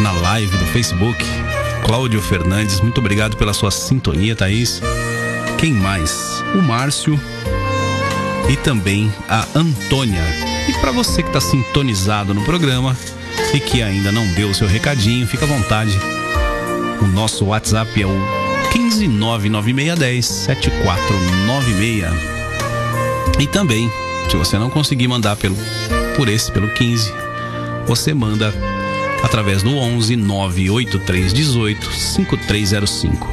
na 0.00 0.12
live 0.12 0.56
do 0.56 0.66
Facebook. 0.66 1.24
Cláudio 1.84 2.20
Fernandes, 2.20 2.80
muito 2.80 2.98
obrigado 2.98 3.36
pela 3.36 3.54
sua 3.54 3.70
sintonia, 3.70 4.36
Thaís. 4.36 4.82
Quem 5.58 5.72
mais? 5.72 6.42
O 6.54 6.62
Márcio 6.62 7.18
e 8.50 8.56
também 8.56 9.12
a 9.28 9.46
Antônia. 9.54 10.22
E 10.68 10.72
para 10.74 10.92
você 10.92 11.22
que 11.22 11.28
está 11.28 11.40
sintonizado 11.40 12.34
no 12.34 12.44
programa 12.44 12.96
e 13.54 13.60
que 13.60 13.82
ainda 13.82 14.12
não 14.12 14.26
deu 14.34 14.50
o 14.50 14.54
seu 14.54 14.66
recadinho, 14.66 15.26
fica 15.26 15.44
à 15.44 15.48
vontade. 15.48 15.98
O 17.00 17.06
nosso 17.06 17.46
WhatsApp 17.46 18.02
é 18.02 18.06
o 18.06 18.20
1599610 18.72 20.22
7496. 20.22 22.35
E 23.38 23.46
também, 23.46 23.90
se 24.30 24.36
você 24.36 24.58
não 24.58 24.70
conseguir 24.70 25.08
mandar 25.08 25.36
pelo, 25.36 25.56
por 26.16 26.28
esse, 26.28 26.50
pelo 26.50 26.68
15, 26.68 27.12
você 27.86 28.14
manda 28.14 28.52
através 29.22 29.62
do 29.62 29.76
11 29.76 30.16
983 30.16 31.32
18 31.32 31.92
5305. 31.92 33.28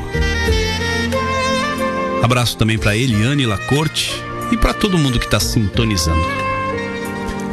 Abraço 2.22 2.58
também 2.58 2.78
para 2.78 2.96
Eliane 2.96 3.46
Lacorte 3.46 4.12
e 4.52 4.58
para 4.58 4.74
todo 4.74 4.98
mundo 4.98 5.20
que 5.20 5.26
está 5.26 5.40
sintonizando. 5.40 6.26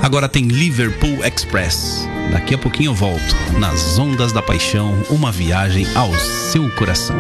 Agora 0.03 0.29
tem 0.29 0.45
Liverpool 0.45 1.25
Express. 1.25 2.09
Daqui 2.33 2.55
a 2.55 2.59
pouquinho 2.59 2.91
eu 2.91 2.95
volto. 2.95 3.37
Nas 3.59 3.99
ondas 3.99 4.33
da 4.33 4.41
paixão, 4.41 5.03
uma 5.11 5.31
viagem 5.31 5.87
ao 5.95 6.15
seu 6.15 6.71
coração. 6.71 7.17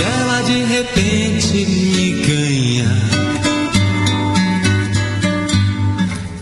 Se 0.00 0.02
ela 0.02 0.40
de 0.42 0.64
repente 0.64 1.66
me 1.66 2.22
ganha? 2.26 2.88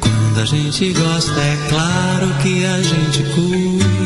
Quando 0.00 0.40
a 0.40 0.44
gente 0.44 0.92
gosta, 0.92 1.40
é 1.40 1.56
claro 1.68 2.28
que 2.40 2.64
a 2.64 2.80
gente 2.82 3.22
cuida. 3.34 3.97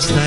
Gente 0.00 0.12
gosta, 0.12 0.25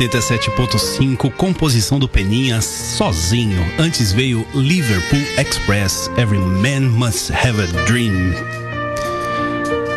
87.5, 0.00 1.30
composição 1.32 1.98
do 1.98 2.08
Peninha 2.08 2.62
sozinho. 2.62 3.62
Antes 3.78 4.12
veio 4.12 4.46
Liverpool 4.54 5.20
Express, 5.38 6.10
Every 6.16 6.40
Man 6.40 6.88
Must 6.88 7.30
Have 7.30 7.60
a 7.60 7.66
Dream. 7.84 8.32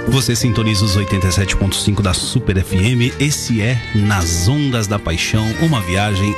Você 0.10 0.36
sintoniza 0.36 0.84
os 0.84 0.98
87.5 0.98 2.02
da 2.02 2.14
Super 2.14 2.62
FM. 2.62 3.16
Esse 3.18 3.62
é 3.62 3.82
Nas 3.96 4.50
Ondas 4.50 4.88
da 4.88 5.00
Paixão, 5.00 5.46
uma 5.62 5.80
viagem 5.80 6.36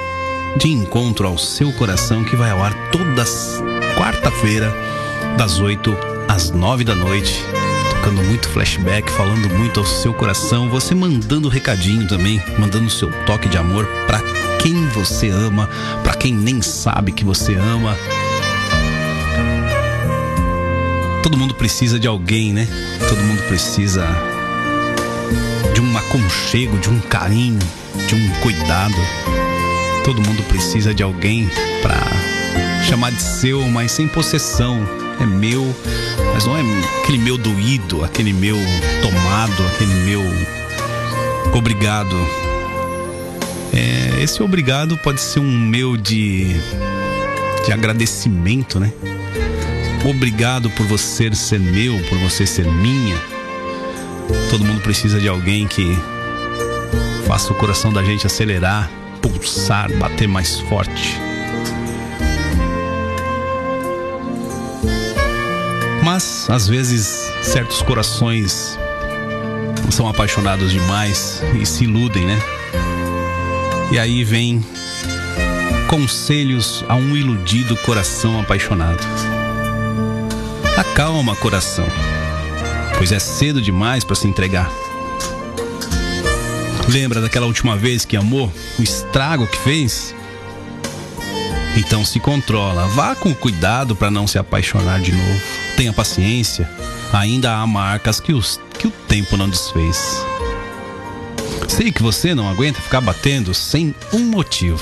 de 0.57 0.69
encontro 0.69 1.27
ao 1.27 1.37
seu 1.37 1.73
coração 1.73 2.23
que 2.23 2.35
vai 2.35 2.51
ao 2.51 2.63
ar 2.63 2.91
toda 2.91 3.25
quarta-feira, 3.97 4.71
das 5.37 5.59
8 5.59 5.97
às 6.27 6.51
9 6.51 6.83
da 6.83 6.93
noite. 6.93 7.33
Tocando 8.05 8.21
muito 8.21 8.47
flashback, 8.49 9.11
falando 9.13 9.49
muito 9.49 9.79
ao 9.79 9.85
seu 9.85 10.13
coração. 10.13 10.69
Você 10.69 10.93
mandando 10.93 11.49
recadinho 11.49 12.07
também, 12.07 12.39
mandando 12.59 12.87
seu 12.87 13.11
toque 13.25 13.49
de 13.49 13.57
amor 13.57 13.87
pra 14.05 14.21
quem 14.61 14.87
você 14.89 15.29
ama, 15.29 15.67
pra 16.03 16.13
quem 16.13 16.31
nem 16.31 16.61
sabe 16.61 17.11
que 17.11 17.25
você 17.25 17.55
ama. 17.55 17.97
Todo 21.23 21.35
mundo 21.35 21.55
precisa 21.55 21.99
de 21.99 22.07
alguém, 22.07 22.53
né? 22.53 22.67
Todo 23.09 23.23
mundo 23.23 23.41
precisa 23.47 24.05
de 25.73 25.81
um 25.81 25.97
aconchego, 25.97 26.77
de 26.77 26.91
um 26.91 26.99
carinho, 26.99 27.57
de 28.07 28.13
um 28.13 28.29
cuidado. 28.41 28.95
Todo 30.03 30.21
mundo 30.21 30.43
precisa 30.43 30.93
de 30.93 31.01
alguém 31.01 31.49
pra 31.81 31.97
chamar 32.87 33.11
de 33.11 33.23
seu, 33.23 33.67
mas 33.67 33.93
sem 33.93 34.07
possessão. 34.07 34.87
É 35.19 35.25
meu, 35.25 35.75
mas 36.35 36.45
não 36.45 36.57
é 36.57 36.61
aquele 37.01 37.17
meu 37.17 37.37
doído, 37.37 38.03
aquele 38.03 38.33
meu 38.33 38.57
tomado, 39.01 39.65
aquele 39.67 39.93
meu 40.03 40.21
obrigado. 41.53 42.13
É, 43.71 44.21
esse 44.21 44.43
obrigado 44.43 44.97
pode 44.97 45.21
ser 45.21 45.39
um 45.39 45.49
meu 45.49 45.95
de, 45.95 46.47
de 47.65 47.71
agradecimento, 47.71 48.81
né? 48.81 48.91
Obrigado 50.03 50.69
por 50.71 50.85
você 50.85 51.33
ser 51.33 51.57
meu, 51.57 51.97
por 52.09 52.17
você 52.17 52.45
ser 52.45 52.65
minha. 52.65 53.15
Todo 54.49 54.65
mundo 54.65 54.81
precisa 54.81 55.21
de 55.21 55.29
alguém 55.29 55.65
que 55.65 55.97
faça 57.25 57.53
o 57.53 57.55
coração 57.55 57.93
da 57.93 58.03
gente 58.03 58.27
acelerar, 58.27 58.91
pulsar, 59.21 59.89
bater 59.93 60.27
mais 60.27 60.59
forte. 60.59 61.17
Mas 66.05 66.47
às 66.51 66.67
vezes 66.67 67.31
certos 67.41 67.81
corações 67.81 68.77
são 69.89 70.07
apaixonados 70.07 70.71
demais 70.71 71.41
e 71.59 71.65
se 71.65 71.85
iludem, 71.85 72.27
né? 72.27 72.39
E 73.91 73.97
aí 73.97 74.23
vem 74.23 74.63
conselhos 75.87 76.85
a 76.87 76.93
um 76.93 77.17
iludido 77.17 77.75
coração 77.77 78.39
apaixonado. 78.39 79.03
Acalma, 80.77 81.35
coração, 81.37 81.87
pois 82.99 83.11
é 83.11 83.17
cedo 83.17 83.59
demais 83.59 84.03
para 84.03 84.15
se 84.15 84.27
entregar. 84.27 84.69
Lembra 86.87 87.19
daquela 87.19 87.47
última 87.47 87.75
vez 87.75 88.05
que 88.05 88.15
amou? 88.15 88.53
O 88.77 88.83
estrago 88.83 89.47
que 89.47 89.57
fez? 89.57 90.13
Então 91.75 92.05
se 92.05 92.19
controla, 92.19 92.85
vá 92.89 93.15
com 93.15 93.33
cuidado 93.33 93.95
para 93.95 94.11
não 94.11 94.27
se 94.27 94.37
apaixonar 94.37 95.01
de 95.01 95.11
novo. 95.11 95.64
Tenha 95.75 95.91
paciência, 95.91 96.69
ainda 97.11 97.57
há 97.57 97.67
marcas 97.67 98.19
que, 98.19 98.33
os, 98.33 98.59
que 98.79 98.87
o 98.87 98.91
tempo 98.91 99.35
não 99.35 99.49
desfez. 99.49 100.23
Sei 101.67 101.91
que 101.91 102.01
você 102.01 102.33
não 102.33 102.47
aguenta 102.49 102.81
ficar 102.81 103.01
batendo 103.01 103.53
sem 103.53 103.93
um 104.13 104.19
motivo. 104.19 104.81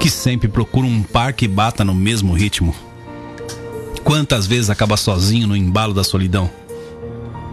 Que 0.00 0.10
sempre 0.10 0.48
procura 0.48 0.86
um 0.86 1.02
par 1.02 1.32
que 1.32 1.46
bata 1.46 1.84
no 1.84 1.94
mesmo 1.94 2.32
ritmo. 2.32 2.74
Quantas 4.02 4.46
vezes 4.46 4.70
acaba 4.70 4.96
sozinho 4.96 5.46
no 5.48 5.56
embalo 5.56 5.92
da 5.92 6.04
solidão, 6.04 6.50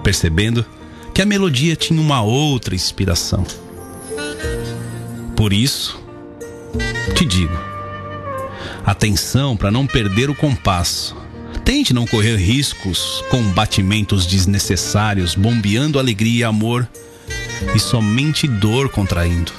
percebendo 0.03 0.65
que 1.13 1.21
a 1.21 1.25
melodia 1.25 1.75
tinha 1.75 1.99
uma 1.99 2.21
outra 2.21 2.73
inspiração. 2.73 3.45
Por 5.35 5.53
isso, 5.53 5.99
te 7.15 7.25
digo, 7.25 7.57
atenção 8.85 9.55
para 9.55 9.71
não 9.71 9.85
perder 9.85 10.29
o 10.29 10.35
compasso. 10.35 11.22
Tente 11.65 11.93
não 11.93 12.05
correr 12.05 12.35
riscos 12.35 13.23
com 13.29 13.41
batimentos 13.51 14.25
desnecessários, 14.25 15.33
bombeando 15.33 15.97
alegria 15.97 16.41
e 16.41 16.43
amor 16.43 16.87
e 17.73 17.79
somente 17.79 18.47
dor 18.47 18.89
contraindo. 18.89 19.53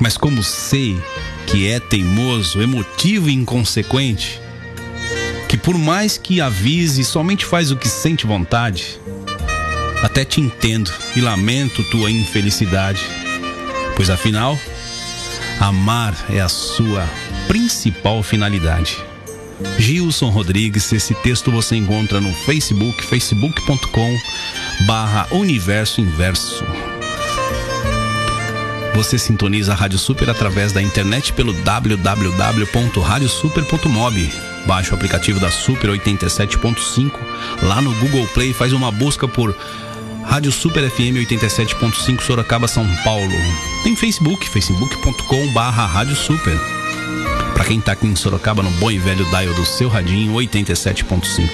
Mas 0.00 0.16
como 0.16 0.42
sei 0.42 0.98
que 1.46 1.68
é 1.68 1.78
teimoso, 1.78 2.62
emotivo 2.62 3.28
e 3.28 3.34
inconsequente, 3.34 4.40
que 5.48 5.58
por 5.58 5.76
mais 5.76 6.16
que 6.16 6.40
avise, 6.40 7.04
somente 7.04 7.44
faz 7.44 7.70
o 7.70 7.76
que 7.76 7.88
sente 7.88 8.26
vontade, 8.26 8.98
até 10.02 10.24
te 10.24 10.40
entendo 10.40 10.90
e 11.14 11.20
lamento 11.20 11.84
tua 11.90 12.10
infelicidade, 12.10 13.02
pois 13.94 14.10
afinal, 14.10 14.58
amar 15.60 16.14
é 16.30 16.40
a 16.40 16.48
sua 16.48 17.08
principal 17.46 18.22
finalidade. 18.22 18.96
Gilson 19.78 20.30
Rodrigues, 20.30 20.90
esse 20.92 21.14
texto 21.14 21.50
você 21.50 21.76
encontra 21.76 22.20
no 22.20 22.32
Facebook, 22.32 23.04
facebook.com 23.04 24.18
barra 24.86 25.26
Universo 25.30 26.00
Inverso. 26.00 26.64
Você 28.94 29.18
sintoniza 29.18 29.72
a 29.72 29.74
Rádio 29.74 29.98
Super 29.98 30.30
através 30.30 30.72
da 30.72 30.80
internet 30.80 31.32
pelo 31.32 31.52
www.radiosuper.mob. 31.52 34.30
Baixe 34.66 34.92
o 34.92 34.94
aplicativo 34.94 35.40
da 35.40 35.50
Super 35.50 35.90
87.5 35.90 37.12
lá 37.62 37.82
no 37.82 37.92
Google 37.96 38.26
Play 38.28 38.52
faz 38.52 38.72
uma 38.72 38.90
busca 38.90 39.26
por 39.28 39.54
Rádio 40.24 40.52
Super 40.52 40.90
FM 40.90 41.20
87.5 41.28 42.22
Sorocaba, 42.22 42.66
São 42.66 42.86
Paulo. 43.04 43.30
Tem 43.82 43.94
Facebook, 43.94 44.48
facebook.com 44.48 45.52
barra 45.52 45.86
Rádio 45.86 46.16
Super. 46.16 46.58
Para 47.54 47.64
quem 47.64 47.80
tá 47.80 47.92
aqui 47.92 48.06
em 48.06 48.16
Sorocaba, 48.16 48.62
no 48.62 48.70
bom 48.72 48.90
e 48.90 48.98
velho 48.98 49.24
dial 49.26 49.54
do 49.54 49.64
seu 49.64 49.88
radinho 49.88 50.34
87.5. 50.34 51.48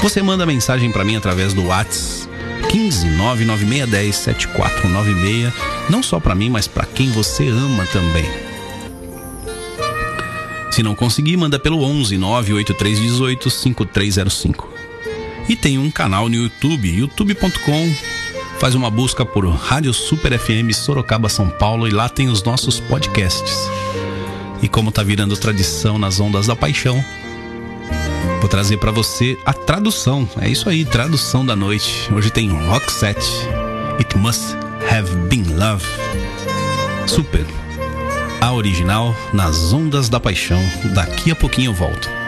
Você 0.00 0.22
manda 0.22 0.46
mensagem 0.46 0.90
para 0.90 1.04
mim 1.04 1.16
através 1.16 1.52
do 1.52 1.66
WhatsApp 1.66 2.32
15 2.70 3.06
99610 3.08 4.16
7496, 4.16 5.52
não 5.90 6.02
só 6.02 6.18
para 6.18 6.34
mim, 6.34 6.50
mas 6.50 6.66
para 6.66 6.86
quem 6.86 7.10
você 7.10 7.48
ama 7.48 7.84
também. 7.86 8.28
Se 10.70 10.82
não 10.82 10.94
conseguir, 10.94 11.36
manda 11.36 11.58
pelo 11.58 11.82
11 11.82 12.16
98318 12.16 13.50
5305. 13.50 14.74
E 15.48 15.54
tem 15.54 15.78
um 15.78 15.90
canal 15.90 16.28
no 16.28 16.34
YouTube, 16.34 16.88
youtube.com. 16.88 17.94
Faz 18.58 18.74
uma 18.74 18.90
busca 18.90 19.24
por 19.24 19.46
Rádio 19.48 19.92
Super 19.92 20.38
FM 20.38 20.72
Sorocaba, 20.74 21.28
São 21.28 21.48
Paulo 21.48 21.86
e 21.86 21.90
lá 21.90 22.08
tem 22.08 22.28
os 22.28 22.42
nossos 22.42 22.80
podcasts. 22.80 23.68
E 24.62 24.68
como 24.68 24.92
tá 24.92 25.02
virando 25.02 25.36
tradição 25.36 25.98
nas 25.98 26.20
ondas 26.20 26.46
da 26.46 26.56
paixão, 26.56 27.04
vou 28.40 28.48
trazer 28.48 28.78
para 28.78 28.90
você 28.90 29.38
a 29.44 29.52
tradução. 29.52 30.28
É 30.40 30.48
isso 30.48 30.68
aí, 30.68 30.84
tradução 30.84 31.44
da 31.44 31.54
noite. 31.54 32.08
Hoje 32.12 32.30
tem 32.30 32.48
Roxette. 32.48 33.30
It 33.98 34.16
Must 34.16 34.56
Have 34.90 35.14
Been 35.28 35.54
Love. 35.54 35.84
Super. 37.06 37.46
A 38.40 38.52
original 38.52 39.14
nas 39.32 39.72
ondas 39.72 40.08
da 40.08 40.18
paixão. 40.18 40.60
Daqui 40.94 41.30
a 41.30 41.36
pouquinho 41.36 41.70
eu 41.70 41.74
volto. 41.74 42.23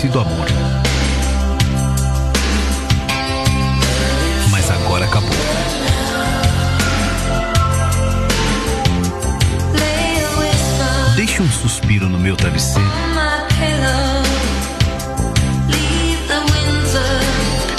Sido 0.00 0.18
amor. 0.18 0.46
Mas 4.50 4.70
agora 4.70 5.04
acabou. 5.04 5.28
Deixe 11.16 11.42
um 11.42 11.50
suspiro 11.50 12.08
no 12.08 12.18
meu 12.18 12.34
travesseiro. 12.34 12.90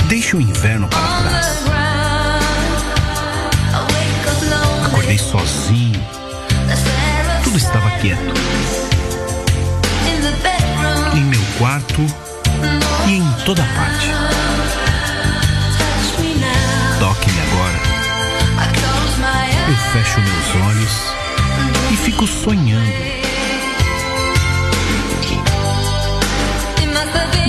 Deixe 0.07 0.35
o 0.35 0.41
inverno 0.41 0.87
para 0.89 0.99
trás. 1.23 1.63
Acordei 4.85 5.17
sozinho. 5.17 6.05
Tudo 7.43 7.57
estava 7.57 7.89
quieto. 7.97 8.90
Quarto 11.61 12.01
e 13.07 13.17
em 13.17 13.31
toda 13.45 13.61
parte. 13.61 14.07
Toque-me 16.97 17.39
agora. 17.39 17.79
Eu 19.69 19.75
fecho 19.93 20.19
meus 20.21 20.55
olhos 20.65 20.91
e 21.91 21.97
fico 21.97 22.25
sonhando. 22.25 22.91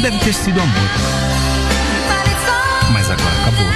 Deve 0.03 0.19
ter 0.19 0.35
sido 0.35 0.61
amor, 0.61 0.91
mas 2.93 3.11
agora 3.11 3.35
acabou. 3.41 3.71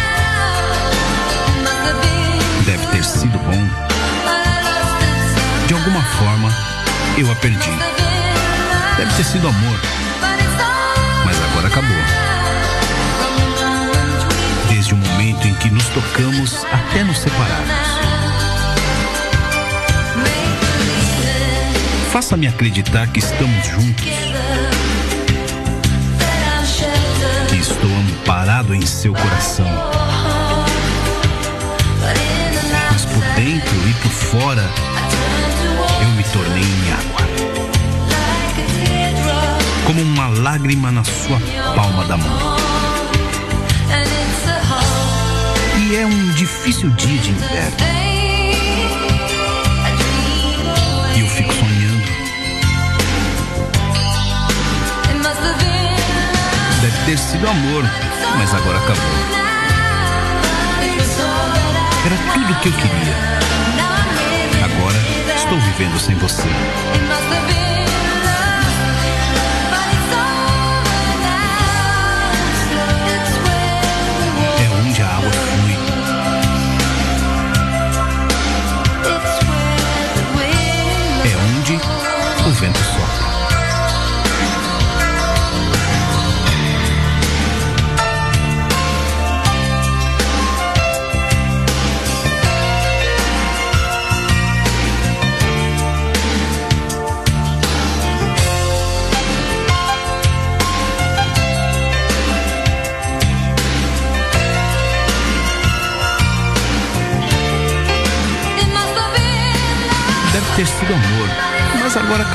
Deve 2.66 2.86
ter 2.88 3.04
sido 3.04 3.38
bom. 3.38 3.68
De 5.66 5.72
alguma 5.72 6.02
forma, 6.02 6.52
eu 7.16 7.32
a 7.32 7.34
perdi. 7.36 7.70
Deve 8.98 9.14
ter 9.14 9.24
sido 9.24 9.48
amor, 9.48 9.80
acabou. 11.76 11.96
Desde 14.70 14.94
o 14.94 14.96
momento 14.96 15.46
em 15.46 15.54
que 15.56 15.68
nos 15.70 15.84
tocamos 15.88 16.64
até 16.72 17.04
nos 17.04 17.18
separarmos. 17.18 17.76
Faça-me 22.10 22.46
acreditar 22.46 23.06
que 23.08 23.18
estamos 23.18 23.66
juntos, 23.66 24.06
que 27.50 27.56
estou 27.56 27.90
amparado 27.90 28.74
em 28.74 28.86
seu 28.86 29.12
coração. 29.12 29.66
Mas 32.90 33.04
por 33.04 33.22
dentro 33.34 33.88
e 33.88 33.92
por 34.00 34.10
fora, 34.10 34.64
eu 36.00 36.08
me 36.10 36.24
tornei 36.24 36.92
água. 36.98 37.15
Como 39.86 40.02
uma 40.02 40.26
lágrima 40.28 40.90
na 40.90 41.04
sua 41.04 41.40
palma 41.74 42.04
da 42.06 42.16
mão. 42.16 42.56
E 45.78 45.94
é 45.96 46.04
um 46.04 46.32
difícil 46.32 46.90
dia 46.90 47.18
de 47.18 47.30
inverno. 47.30 47.76
E 51.14 51.20
eu 51.20 51.28
fico 51.28 51.52
sonhando. 51.52 52.06
Deve 56.80 57.04
ter 57.06 57.18
sido 57.18 57.48
amor, 57.48 57.84
mas 58.38 58.52
agora 58.54 58.78
acabou. 58.78 59.36
Era 62.06 62.16
tudo 62.32 62.52
o 62.52 62.60
que 62.60 62.68
eu 62.68 62.72
queria. 62.72 63.14
Agora 64.64 64.98
estou 65.36 65.58
vivendo 65.60 65.98
sem 66.00 66.16
você. 66.16 66.48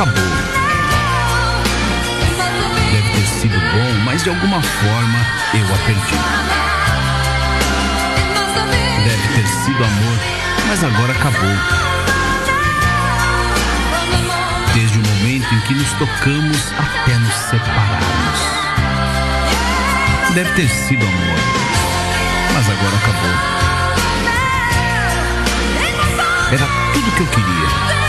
Acabou. 0.02 0.24
Deve 2.92 3.10
ter 3.12 3.28
sido 3.28 3.60
bom, 3.60 4.04
mas 4.04 4.24
de 4.24 4.30
alguma 4.30 4.62
forma 4.62 5.20
eu 5.54 5.76
a 5.76 5.78
perdi. 5.86 6.16
Deve 9.04 9.28
ter 9.36 9.48
sido 9.48 9.84
amor, 9.84 10.18
mas 10.68 10.84
agora 10.84 11.12
acabou. 11.12 11.56
Desde 14.74 14.98
o 14.98 15.02
momento 15.02 15.54
em 15.54 15.60
que 15.62 15.74
nos 15.76 15.92
tocamos 15.94 16.74
até 16.80 17.18
nos 17.20 17.36
separarmos. 17.36 18.40
Deve 20.34 20.52
ter 20.54 20.70
sido 20.70 21.06
amor, 21.06 21.40
mas 22.54 22.70
agora 22.70 22.96
acabou. 22.96 23.36
Era 26.52 26.68
tudo 26.94 27.12
que 27.12 27.22
eu 27.22 27.28
queria. 27.28 28.02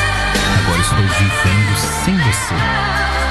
Agora 0.64 0.80
estou 0.80 0.99
vivendo 0.99 1.61
sem 2.05 2.16
você. 2.18 3.22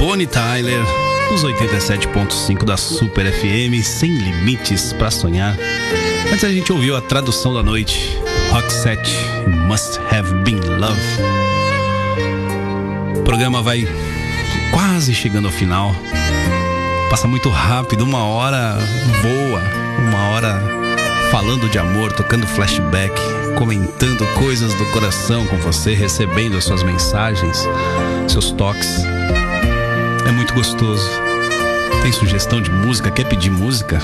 Bonnie 0.00 0.26
Tyler, 0.26 0.82
nos 1.30 1.44
87.5 1.44 2.64
da 2.64 2.78
Super 2.78 3.30
FM, 3.30 3.84
sem 3.84 4.10
limites 4.10 4.94
para 4.94 5.10
sonhar. 5.10 5.54
Antes 6.32 6.42
a 6.42 6.50
gente 6.50 6.72
ouviu 6.72 6.96
a 6.96 7.02
tradução 7.02 7.52
da 7.52 7.62
noite, 7.62 8.18
Roxette, 8.50 9.14
Must 9.46 10.00
Have 10.10 10.42
Been 10.42 10.58
Love. 10.58 10.98
O 13.18 13.22
programa 13.24 13.60
vai 13.60 13.86
quase 14.72 15.14
chegando 15.14 15.48
ao 15.48 15.52
final. 15.52 15.94
Passa 17.10 17.28
muito 17.28 17.50
rápido, 17.50 18.02
uma 18.02 18.24
hora 18.24 18.78
voa, 19.20 19.62
uma 20.08 20.28
hora 20.30 20.62
falando 21.30 21.68
de 21.68 21.78
amor, 21.78 22.10
tocando 22.12 22.46
flashback, 22.46 23.12
comentando 23.58 24.26
coisas 24.38 24.72
do 24.72 24.86
coração 24.92 25.46
com 25.46 25.58
você, 25.58 25.92
recebendo 25.92 26.56
as 26.56 26.64
suas 26.64 26.82
mensagens, 26.82 27.68
seus 28.26 28.50
toques. 28.50 29.04
Muito 30.40 30.54
gostoso. 30.54 31.06
Tem 32.00 32.10
sugestão 32.10 32.62
de 32.62 32.70
música? 32.70 33.10
Quer 33.10 33.26
pedir 33.28 33.50
música? 33.50 34.00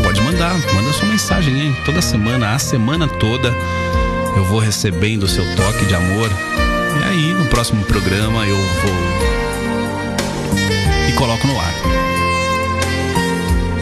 Pode 0.00 0.20
mandar, 0.20 0.54
manda 0.74 0.92
sua 0.92 1.08
mensagem, 1.08 1.60
hein? 1.60 1.76
Toda 1.84 2.00
semana, 2.00 2.54
a 2.54 2.58
semana 2.60 3.08
toda, 3.08 3.52
eu 4.36 4.44
vou 4.44 4.60
recebendo 4.60 5.24
o 5.24 5.28
seu 5.28 5.44
toque 5.56 5.84
de 5.84 5.92
amor. 5.92 6.30
E 7.00 7.04
aí, 7.04 7.34
no 7.34 7.46
próximo 7.46 7.84
programa, 7.84 8.46
eu 8.46 8.56
vou 8.56 8.94
e 11.08 11.12
coloco 11.14 11.48
no 11.48 11.58
ar. 11.58 11.74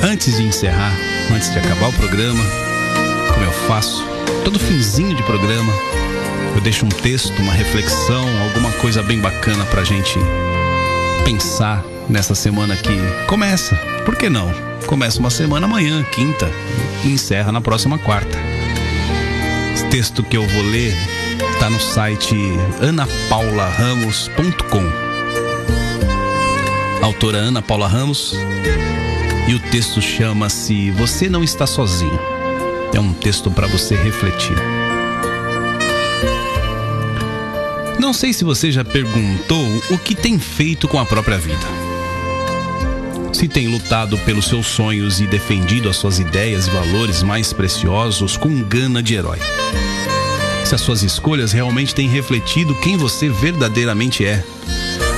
Antes 0.03 0.39
de 0.39 0.45
encerrar, 0.45 0.95
antes 1.31 1.53
de 1.53 1.59
acabar 1.59 1.91
o 1.91 1.93
programa, 1.93 2.43
como 3.35 3.45
eu 3.45 3.53
faço, 3.53 4.03
todo 4.43 4.59
finzinho 4.59 5.15
de 5.15 5.23
programa, 5.25 5.73
eu 6.55 6.63
deixo 6.63 6.87
um 6.87 6.89
texto, 6.89 7.39
uma 7.43 7.53
reflexão, 7.53 8.25
alguma 8.43 8.73
coisa 8.79 9.03
bem 9.03 9.21
bacana 9.21 9.67
pra 9.67 9.85
gente 9.85 10.19
pensar 11.31 11.85
nessa 12.09 12.35
semana 12.35 12.77
que 12.77 12.97
começa. 13.29 13.77
Por 14.05 14.17
que 14.17 14.29
não? 14.29 14.53
Começa 14.87 15.21
uma 15.21 15.31
semana 15.31 15.65
amanhã, 15.65 16.05
quinta, 16.11 16.51
e 17.05 17.13
encerra 17.13 17.53
na 17.53 17.61
próxima 17.61 17.97
quarta. 17.99 18.37
Esse 19.73 19.87
texto 19.87 20.25
que 20.25 20.37
eu 20.37 20.45
vou 20.45 20.63
ler 20.65 20.93
está 21.53 21.71
no 21.71 21.79
site 21.79 22.35
anapaularamos.com. 22.83 24.83
Autora 27.01 27.39
Ana 27.39 27.63
Paula 27.63 27.87
Ramos. 27.87 28.35
E 29.47 29.55
o 29.55 29.61
texto 29.71 30.03
chama-se 30.03 30.91
Você 30.91 31.29
Não 31.29 31.45
Está 31.45 31.65
Sozinho. 31.65 32.19
É 32.93 32.99
um 32.99 33.13
texto 33.13 33.53
para 33.53 33.69
você 33.69 33.95
refletir. 33.95 34.57
Não 38.01 38.15
sei 38.15 38.33
se 38.33 38.45
você 38.45 38.73
já 38.73 38.83
perguntou 38.83 39.63
o 39.91 39.99
que 39.99 40.15
tem 40.15 40.39
feito 40.39 40.89
com 40.89 40.99
a 40.99 41.05
própria 41.05 41.37
vida. 41.37 41.67
Se 43.31 43.47
tem 43.47 43.69
lutado 43.69 44.17
pelos 44.21 44.47
seus 44.47 44.67
sonhos 44.69 45.21
e 45.21 45.27
defendido 45.27 45.87
as 45.87 45.97
suas 45.97 46.19
ideias 46.19 46.67
e 46.67 46.71
valores 46.71 47.23
mais 47.23 47.53
preciosos 47.53 48.39
com 48.39 48.63
gana 48.63 49.03
de 49.03 49.17
herói. 49.17 49.39
Se 50.65 50.75
as 50.75 50.81
suas 50.81 51.03
escolhas 51.03 51.53
realmente 51.53 51.95
têm 51.95 52.09
refletido 52.09 52.75
quem 52.77 52.97
você 52.97 53.29
verdadeiramente 53.29 54.25
é, 54.25 54.43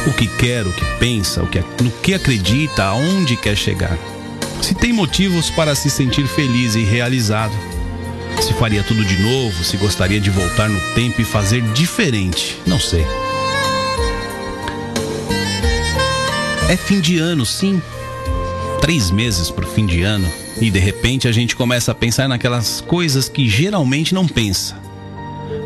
o 0.08 0.12
que 0.12 0.26
quer, 0.26 0.66
o 0.66 0.72
que 0.72 0.84
pensa, 0.98 1.40
o 1.40 1.46
que, 1.46 1.60
no 1.80 1.90
que 2.02 2.14
acredita, 2.14 2.82
aonde 2.82 3.36
quer 3.36 3.56
chegar. 3.56 3.96
Se 4.60 4.74
tem 4.74 4.92
motivos 4.92 5.50
para 5.50 5.76
se 5.76 5.88
sentir 5.88 6.26
feliz 6.26 6.74
e 6.74 6.82
realizado. 6.82 7.54
Se 8.42 8.52
faria 8.54 8.82
tudo 8.82 9.04
de 9.04 9.22
novo, 9.22 9.62
se 9.62 9.76
gostaria 9.76 10.20
de 10.20 10.28
voltar 10.28 10.68
no 10.68 10.80
tempo 10.94 11.20
e 11.20 11.24
fazer 11.24 11.62
diferente, 11.72 12.58
não 12.66 12.80
sei. 12.80 13.06
É 16.68 16.76
fim 16.76 17.00
de 17.00 17.20
ano, 17.20 17.46
sim. 17.46 17.80
Três 18.80 19.12
meses 19.12 19.48
pro 19.48 19.64
fim 19.64 19.86
de 19.86 20.02
ano. 20.02 20.28
E 20.60 20.72
de 20.72 20.80
repente 20.80 21.28
a 21.28 21.32
gente 21.32 21.54
começa 21.54 21.92
a 21.92 21.94
pensar 21.94 22.28
naquelas 22.28 22.80
coisas 22.80 23.28
que 23.28 23.48
geralmente 23.48 24.12
não 24.12 24.26
pensa. 24.26 24.76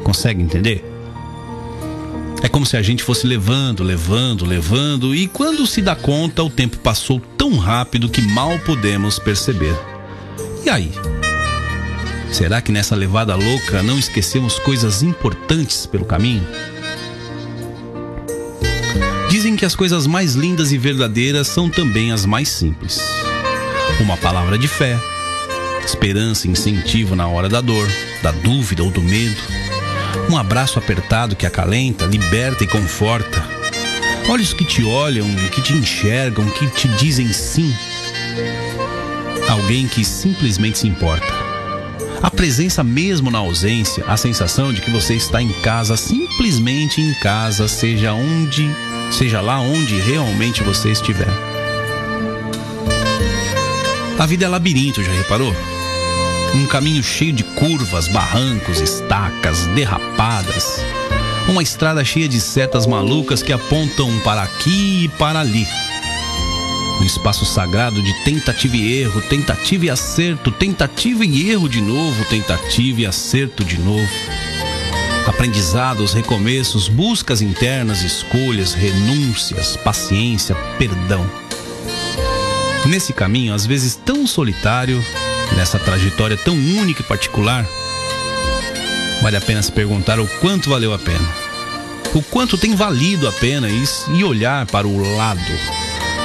Consegue 0.04 0.42
entender? 0.42 0.84
É 2.42 2.48
como 2.48 2.66
se 2.66 2.76
a 2.76 2.82
gente 2.82 3.02
fosse 3.02 3.26
levando, 3.26 3.82
levando, 3.82 4.44
levando, 4.44 5.14
e 5.14 5.26
quando 5.26 5.66
se 5.66 5.80
dá 5.80 5.96
conta, 5.96 6.42
o 6.42 6.50
tempo 6.50 6.76
passou 6.78 7.20
tão 7.38 7.56
rápido 7.56 8.10
que 8.10 8.20
mal 8.20 8.58
podemos 8.58 9.18
perceber. 9.18 9.74
E 10.62 10.68
aí? 10.68 10.92
Será 12.32 12.60
que 12.60 12.72
nessa 12.72 12.94
levada 12.94 13.34
louca 13.34 13.82
não 13.82 13.98
esquecemos 13.98 14.58
coisas 14.58 15.02
importantes 15.02 15.86
pelo 15.86 16.04
caminho? 16.04 16.46
Dizem 19.30 19.56
que 19.56 19.64
as 19.64 19.74
coisas 19.74 20.06
mais 20.06 20.34
lindas 20.34 20.72
e 20.72 20.78
verdadeiras 20.78 21.48
são 21.48 21.68
também 21.68 22.12
as 22.12 22.24
mais 22.24 22.48
simples. 22.48 23.00
Uma 24.00 24.16
palavra 24.16 24.58
de 24.58 24.68
fé, 24.68 24.98
esperança 25.84 26.46
e 26.46 26.50
incentivo 26.50 27.16
na 27.16 27.28
hora 27.28 27.48
da 27.48 27.60
dor, 27.60 27.88
da 28.22 28.32
dúvida 28.32 28.82
ou 28.82 28.90
do 28.90 29.00
medo. 29.00 29.36
Um 30.30 30.36
abraço 30.36 30.78
apertado 30.78 31.36
que 31.36 31.46
acalenta, 31.46 32.06
liberta 32.06 32.64
e 32.64 32.66
conforta. 32.66 33.44
Olhos 34.28 34.52
que 34.52 34.64
te 34.64 34.82
olham, 34.82 35.26
que 35.52 35.62
te 35.62 35.72
enxergam, 35.72 36.48
que 36.50 36.66
te 36.68 36.88
dizem 36.88 37.32
sim. 37.32 37.74
Alguém 39.48 39.86
que 39.86 40.04
simplesmente 40.04 40.78
se 40.78 40.88
importa. 40.88 41.45
A 42.22 42.30
presença 42.30 42.82
mesmo 42.82 43.30
na 43.30 43.38
ausência, 43.38 44.04
a 44.06 44.16
sensação 44.16 44.72
de 44.72 44.80
que 44.80 44.90
você 44.90 45.14
está 45.14 45.42
em 45.42 45.52
casa, 45.62 45.96
simplesmente 45.96 47.00
em 47.00 47.14
casa, 47.14 47.68
seja 47.68 48.12
onde, 48.12 48.68
seja 49.10 49.40
lá 49.40 49.60
onde 49.60 49.96
realmente 50.00 50.62
você 50.62 50.90
estiver. 50.90 51.28
A 54.18 54.24
vida 54.24 54.46
é 54.46 54.48
labirinto, 54.48 55.02
já 55.02 55.12
reparou? 55.12 55.54
Um 56.54 56.66
caminho 56.66 57.02
cheio 57.02 57.32
de 57.32 57.44
curvas, 57.44 58.08
barrancos, 58.08 58.80
estacas, 58.80 59.66
derrapadas. 59.74 60.82
Uma 61.48 61.62
estrada 61.62 62.02
cheia 62.02 62.28
de 62.28 62.40
setas 62.40 62.86
malucas 62.86 63.42
que 63.42 63.52
apontam 63.52 64.10
para 64.20 64.42
aqui 64.42 65.04
e 65.04 65.08
para 65.08 65.40
ali. 65.40 65.66
Um 67.00 67.04
espaço 67.04 67.44
sagrado 67.44 68.02
de 68.02 68.12
tentativa 68.24 68.76
e 68.76 69.00
erro, 69.00 69.20
tentativa 69.20 69.86
e 69.86 69.90
acerto, 69.90 70.50
tentativa 70.50 71.24
e 71.24 71.50
erro 71.50 71.68
de 71.68 71.80
novo, 71.80 72.24
tentativa 72.24 73.02
e 73.02 73.06
acerto 73.06 73.62
de 73.64 73.78
novo. 73.78 74.08
Aprendizados, 75.26 76.14
recomeços, 76.14 76.88
buscas 76.88 77.42
internas, 77.42 78.02
escolhas, 78.02 78.72
renúncias, 78.72 79.76
paciência, 79.76 80.54
perdão. 80.78 81.28
Nesse 82.86 83.12
caminho, 83.12 83.52
às 83.52 83.66
vezes 83.66 83.96
tão 83.96 84.26
solitário, 84.26 85.04
nessa 85.56 85.78
trajetória 85.78 86.36
tão 86.36 86.54
única 86.54 87.02
e 87.02 87.04
particular, 87.04 87.66
vale 89.20 89.36
a 89.36 89.40
pena 89.40 89.60
se 89.60 89.72
perguntar 89.72 90.18
o 90.18 90.26
quanto 90.40 90.70
valeu 90.70 90.94
a 90.94 90.98
pena. 90.98 91.28
O 92.14 92.22
quanto 92.22 92.56
tem 92.56 92.74
valido 92.74 93.28
a 93.28 93.32
pena 93.32 93.68
isso 93.68 94.10
e 94.14 94.24
olhar 94.24 94.64
para 94.66 94.86
o 94.86 95.16
lado, 95.16 95.40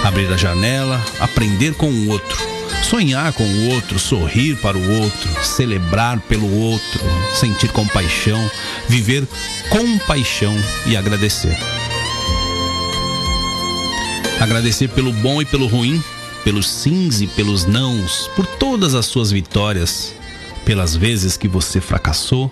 abrir 0.03 0.31
a 0.31 0.37
janela, 0.37 1.03
aprender 1.19 1.73
com 1.75 1.89
o 1.89 2.09
outro, 2.09 2.37
sonhar 2.83 3.31
com 3.33 3.43
o 3.43 3.69
outro, 3.69 3.99
sorrir 3.99 4.55
para 4.57 4.77
o 4.77 5.01
outro, 5.01 5.43
celebrar 5.43 6.19
pelo 6.21 6.51
outro, 6.59 6.99
sentir 7.33 7.71
compaixão, 7.71 8.49
viver 8.87 9.27
com 9.69 9.97
paixão 9.99 10.55
e 10.85 10.97
agradecer. 10.97 11.57
Agradecer 14.39 14.87
pelo 14.89 15.13
bom 15.13 15.41
e 15.41 15.45
pelo 15.45 15.67
ruim, 15.67 16.03
pelos 16.43 16.67
sims 16.67 17.21
e 17.21 17.27
pelos 17.27 17.65
nãos, 17.65 18.29
por 18.35 18.45
todas 18.45 18.95
as 18.95 19.05
suas 19.05 19.31
vitórias, 19.31 20.15
pelas 20.65 20.95
vezes 20.95 21.37
que 21.37 21.47
você 21.47 21.79
fracassou, 21.79 22.51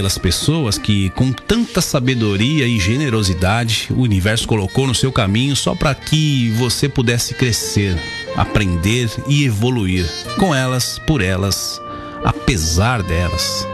pelas 0.00 0.16
pessoas 0.16 0.78
que, 0.78 1.10
com 1.10 1.30
tanta 1.30 1.82
sabedoria 1.82 2.66
e 2.66 2.80
generosidade, 2.80 3.88
o 3.90 4.00
universo 4.00 4.48
colocou 4.48 4.86
no 4.86 4.94
seu 4.94 5.12
caminho 5.12 5.54
só 5.54 5.74
para 5.74 5.94
que 5.94 6.48
você 6.52 6.88
pudesse 6.88 7.34
crescer, 7.34 8.00
aprender 8.34 9.10
e 9.28 9.44
evoluir 9.44 10.06
com 10.38 10.54
elas, 10.54 10.98
por 11.06 11.20
elas, 11.20 11.78
apesar 12.24 13.02
delas. 13.02 13.68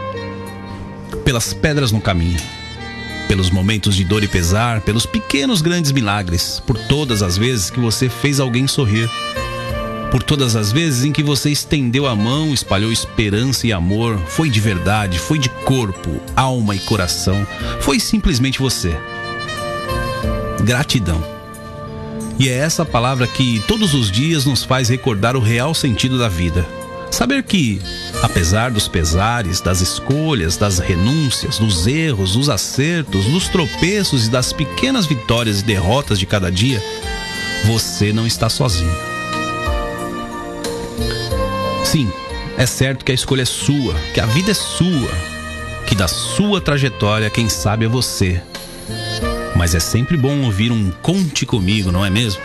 Pelas 1.23 1.53
pedras 1.53 1.93
no 1.93 2.01
caminho, 2.01 2.41
pelos 3.29 3.49
momentos 3.49 3.95
de 3.95 4.03
dor 4.03 4.21
e 4.21 4.27
pesar, 4.27 4.81
pelos 4.81 5.05
pequenos 5.05 5.61
grandes 5.61 5.93
milagres, 5.93 6.61
por 6.67 6.77
todas 6.77 7.23
as 7.23 7.37
vezes 7.37 7.69
que 7.69 7.79
você 7.79 8.09
fez 8.09 8.41
alguém 8.41 8.67
sorrir 8.67 9.09
por 10.11 10.23
todas 10.23 10.55
as 10.55 10.71
vezes 10.71 11.03
em 11.03 11.11
que 11.11 11.23
você 11.23 11.49
estendeu 11.49 12.07
a 12.07 12.15
mão, 12.15 12.53
espalhou 12.53 12.91
esperança 12.91 13.67
e 13.67 13.73
amor, 13.73 14.17
foi 14.27 14.49
de 14.49 14.59
verdade, 14.59 15.19
foi 15.19 15.37
de 15.37 15.49
corpo, 15.49 16.21
alma 16.35 16.75
e 16.75 16.79
coração, 16.79 17.45
foi 17.81 17.99
simplesmente 17.99 18.59
você. 18.59 18.97
Gratidão. 20.61 21.23
E 22.39 22.49
é 22.49 22.53
essa 22.53 22.85
palavra 22.85 23.25
que 23.27 23.61
todos 23.67 23.93
os 23.93 24.11
dias 24.11 24.45
nos 24.45 24.63
faz 24.63 24.89
recordar 24.89 25.35
o 25.35 25.41
real 25.41 25.73
sentido 25.73 26.17
da 26.17 26.29
vida. 26.29 26.65
Saber 27.09 27.43
que 27.43 27.81
Apesar 28.21 28.71
dos 28.71 28.87
pesares, 28.87 29.61
das 29.61 29.81
escolhas, 29.81 30.57
das 30.57 30.79
renúncias, 30.79 31.59
dos 31.59 31.85
erros, 31.85 32.33
dos 32.33 32.49
acertos, 32.49 33.25
dos 33.25 33.47
tropeços 33.47 34.27
e 34.27 34.29
das 34.29 34.51
pequenas 34.51 35.05
vitórias 35.05 35.61
e 35.61 35.63
derrotas 35.63 36.17
de 36.17 36.25
cada 36.25 36.51
dia, 36.51 36.81
você 37.65 38.11
não 38.11 38.25
está 38.25 38.49
sozinho. 38.49 39.16
Sim, 41.87 42.11
é 42.57 42.65
certo 42.65 43.05
que 43.05 43.13
a 43.13 43.15
escolha 43.15 43.43
é 43.43 43.45
sua, 43.45 43.95
que 44.13 44.19
a 44.19 44.25
vida 44.25 44.51
é 44.51 44.53
sua, 44.53 45.09
que 45.87 45.95
da 45.95 46.05
sua 46.05 46.59
trajetória 46.59 47.29
quem 47.29 47.47
sabe 47.47 47.85
é 47.85 47.87
você. 47.87 48.41
Mas 49.55 49.73
é 49.73 49.79
sempre 49.79 50.17
bom 50.17 50.41
ouvir 50.41 50.69
um 50.69 50.91
conte 51.01 51.45
comigo, 51.45 51.89
não 51.89 52.05
é 52.05 52.09
mesmo? 52.09 52.41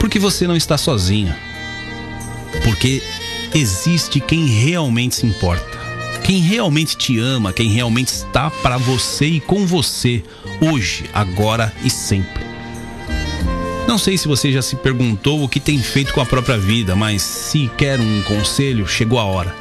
Porque 0.00 0.18
você 0.18 0.44
não 0.44 0.56
está 0.56 0.76
sozinha. 0.76 1.38
Porque 2.64 3.00
existe 3.54 4.18
quem 4.18 4.44
realmente 4.44 5.14
se 5.14 5.26
importa. 5.26 5.78
Quem 6.24 6.40
realmente 6.40 6.96
te 6.96 7.16
ama, 7.20 7.52
quem 7.52 7.70
realmente 7.70 8.08
está 8.08 8.50
para 8.50 8.76
você 8.76 9.26
e 9.26 9.40
com 9.40 9.64
você, 9.64 10.20
hoje, 10.60 11.04
agora 11.14 11.72
e 11.84 11.88
sempre. 11.88 12.51
Não 13.86 13.98
sei 13.98 14.16
se 14.16 14.28
você 14.28 14.50
já 14.50 14.62
se 14.62 14.76
perguntou 14.76 15.42
o 15.42 15.48
que 15.48 15.60
tem 15.60 15.78
feito 15.78 16.14
com 16.14 16.20
a 16.20 16.26
própria 16.26 16.56
vida, 16.56 16.94
mas 16.94 17.22
se 17.22 17.70
quer 17.76 18.00
um 18.00 18.22
conselho, 18.22 18.86
chegou 18.86 19.18
a 19.18 19.24
hora. 19.24 19.54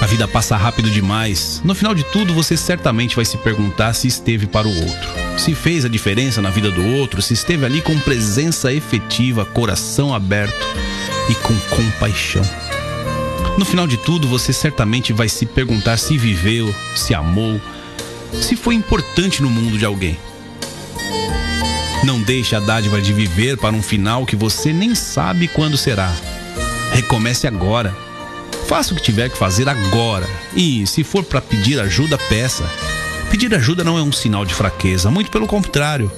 A 0.00 0.06
vida 0.06 0.26
passa 0.26 0.56
rápido 0.56 0.90
demais. 0.90 1.60
No 1.64 1.74
final 1.74 1.94
de 1.94 2.02
tudo, 2.02 2.34
você 2.34 2.56
certamente 2.56 3.14
vai 3.14 3.24
se 3.24 3.36
perguntar 3.36 3.92
se 3.92 4.08
esteve 4.08 4.46
para 4.46 4.66
o 4.66 4.76
outro, 4.84 5.10
se 5.38 5.54
fez 5.54 5.84
a 5.84 5.88
diferença 5.88 6.42
na 6.42 6.50
vida 6.50 6.70
do 6.70 6.84
outro, 6.96 7.22
se 7.22 7.34
esteve 7.34 7.64
ali 7.64 7.80
com 7.80 7.96
presença 8.00 8.72
efetiva, 8.72 9.44
coração 9.44 10.12
aberto 10.12 10.66
e 11.28 11.34
com 11.36 11.54
compaixão. 11.76 12.42
No 13.58 13.64
final 13.64 13.86
de 13.86 13.96
tudo, 13.98 14.26
você 14.26 14.52
certamente 14.52 15.12
vai 15.12 15.28
se 15.28 15.46
perguntar 15.46 15.98
se 15.98 16.16
viveu, 16.16 16.74
se 16.96 17.14
amou, 17.14 17.60
se 18.40 18.56
foi 18.56 18.74
importante 18.74 19.42
no 19.42 19.50
mundo 19.50 19.78
de 19.78 19.84
alguém. 19.84 20.18
Não 22.04 22.20
deixe 22.20 22.56
a 22.56 22.60
dádiva 22.60 23.00
de 23.00 23.12
viver 23.12 23.56
para 23.56 23.74
um 23.74 23.82
final 23.82 24.26
que 24.26 24.34
você 24.34 24.72
nem 24.72 24.92
sabe 24.92 25.46
quando 25.46 25.76
será. 25.76 26.12
Recomece 26.92 27.46
agora. 27.46 27.96
Faça 28.66 28.92
o 28.92 28.96
que 28.96 29.02
tiver 29.02 29.30
que 29.30 29.38
fazer 29.38 29.68
agora. 29.68 30.28
E, 30.54 30.84
se 30.86 31.04
for 31.04 31.22
para 31.22 31.40
pedir 31.40 31.78
ajuda, 31.78 32.18
peça. 32.18 32.64
Pedir 33.30 33.54
ajuda 33.54 33.84
não 33.84 33.96
é 33.96 34.02
um 34.02 34.10
sinal 34.10 34.44
de 34.44 34.52
fraqueza, 34.52 35.10
muito 35.10 35.30
pelo 35.30 35.46
contrário. 35.46 36.10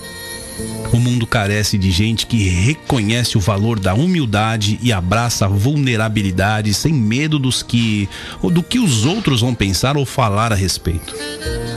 O 0.90 0.98
mundo 0.98 1.26
carece 1.26 1.76
de 1.76 1.90
gente 1.90 2.26
que 2.26 2.48
reconhece 2.48 3.36
o 3.36 3.40
valor 3.40 3.78
da 3.78 3.92
humildade 3.92 4.78
e 4.80 4.92
abraça 4.92 5.44
a 5.44 5.48
vulnerabilidade 5.48 6.72
sem 6.72 6.94
medo 6.94 7.38
dos 7.38 7.62
que 7.62 8.08
ou 8.40 8.50
do 8.50 8.62
que 8.62 8.78
os 8.78 9.04
outros 9.04 9.42
vão 9.42 9.54
pensar 9.54 9.96
ou 9.96 10.06
falar 10.06 10.50
a 10.52 10.56
respeito. 10.56 11.14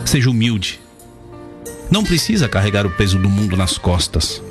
Seja 0.05 0.29
humilde. 0.29 0.79
Não 1.89 2.03
precisa 2.03 2.49
carregar 2.49 2.85
o 2.85 2.91
peso 2.91 3.17
do 3.17 3.29
mundo 3.29 3.55
nas 3.55 3.77
costas. 3.77 4.41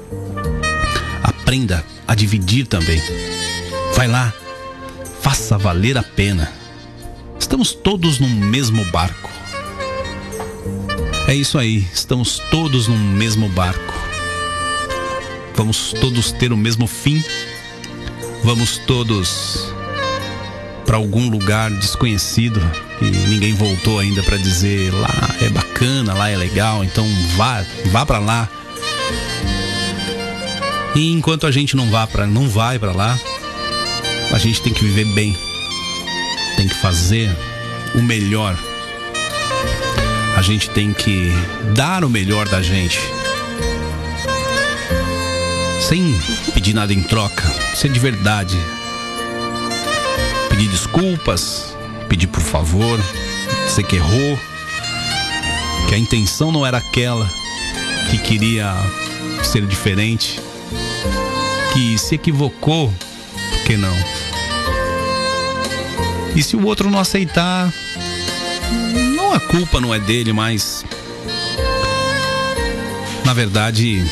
Aprenda 1.23 1.85
a 2.07 2.15
dividir 2.15 2.67
também. 2.67 3.01
Vai 3.95 4.09
lá, 4.09 4.33
faça 5.21 5.59
valer 5.59 5.99
a 5.99 6.03
pena. 6.03 6.51
Estamos 7.39 7.73
todos 7.73 8.19
no 8.19 8.29
mesmo 8.29 8.85
barco. 8.87 9.31
É 11.29 11.35
isso 11.35 11.59
aí, 11.59 11.87
estamos 11.93 12.39
todos 12.51 12.89
no 12.89 12.97
mesmo 12.97 13.49
barco. 13.49 13.95
Vamos 15.55 15.93
todos 15.93 16.33
ter 16.33 16.53
o 16.53 16.57
mesmo 16.57 16.87
fim. 16.87 17.23
Vamos 18.45 18.79
todos 18.87 19.75
para 20.87 20.97
algum 20.97 21.29
lugar 21.29 21.71
desconhecido 21.73 22.61
que 22.99 23.05
ninguém 23.05 23.53
voltou 23.55 23.99
ainda 23.99 24.23
para 24.23 24.37
dizer 24.37 24.93
lá 24.95 25.09
é 25.41 25.49
bacana, 25.49 25.66
lá 26.15 26.29
é 26.31 26.37
legal, 26.37 26.85
então 26.85 27.07
vá, 27.37 27.65
vá 27.87 28.05
para 28.05 28.19
lá. 28.19 28.49
E 30.95 31.13
enquanto 31.13 31.47
a 31.47 31.51
gente 31.51 31.77
não 31.77 31.91
vá 31.91 32.07
para 32.07 32.27
não 32.27 32.49
vai 32.49 32.79
para 32.79 32.93
lá, 32.93 33.19
a 34.33 34.39
gente 34.39 34.63
tem 34.63 34.73
que 34.73 34.85
viver 34.85 35.05
bem. 35.15 35.37
Tem 36.57 36.67
que 36.67 36.75
fazer 36.75 37.31
o 37.95 38.03
melhor. 38.03 38.59
A 40.37 40.43
gente 40.43 40.71
tem 40.71 40.93
que 40.93 41.31
dar 41.75 42.05
o 42.05 42.11
melhor 42.11 42.49
da 42.49 42.63
gente. 42.63 42.99
Sem 45.81 46.19
pedir 46.53 46.75
nada 46.75 46.93
em 46.93 47.03
troca, 47.03 47.45
ser 47.75 47.91
de 47.91 48.01
verdade. 48.01 48.57
Pedir 50.49 50.69
desculpas, 50.69 51.77
pedir 52.09 52.27
por 52.27 52.43
favor, 52.43 52.99
dizer 53.67 53.85
que 53.85 53.97
errou, 53.97 54.39
a 55.97 55.99
intenção 55.99 56.53
não 56.53 56.67
era 56.67 56.77
aquela, 56.77 57.27
que 58.11 58.19
queria 58.19 58.71
ser 59.43 59.65
diferente, 59.65 60.39
que 61.73 61.97
se 61.97 62.17
equivocou, 62.17 62.93
por 63.51 63.61
que 63.65 63.79
não? 63.79 63.97
E 66.35 66.43
se 66.43 66.55
o 66.55 66.67
outro 66.67 66.91
não 66.91 66.99
aceitar, 66.99 67.73
não 69.17 69.33
a 69.33 69.41
culpa 69.41 69.81
não 69.81 69.95
é 69.95 69.99
dele, 69.99 70.35
mas 70.35 70.85
na 73.25 73.33
verdade 73.33 74.05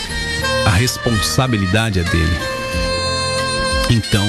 a 0.64 0.70
responsabilidade 0.70 2.00
é 2.00 2.02
dele. 2.04 2.38
Então, 3.90 4.26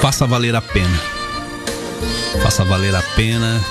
faça 0.00 0.26
valer 0.26 0.56
a 0.56 0.60
pena. 0.60 1.00
Faça 2.42 2.64
valer 2.64 2.96
a 2.96 3.02
pena. 3.02 3.64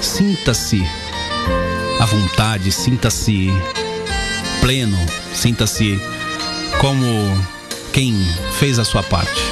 Sinta-se 0.00 0.82
à 1.98 2.04
vontade, 2.04 2.70
sinta-se 2.70 3.48
pleno, 4.60 4.98
sinta-se 5.34 6.00
como 6.80 7.06
quem 7.92 8.14
fez 8.58 8.78
a 8.78 8.84
sua 8.84 9.02
parte. 9.02 9.42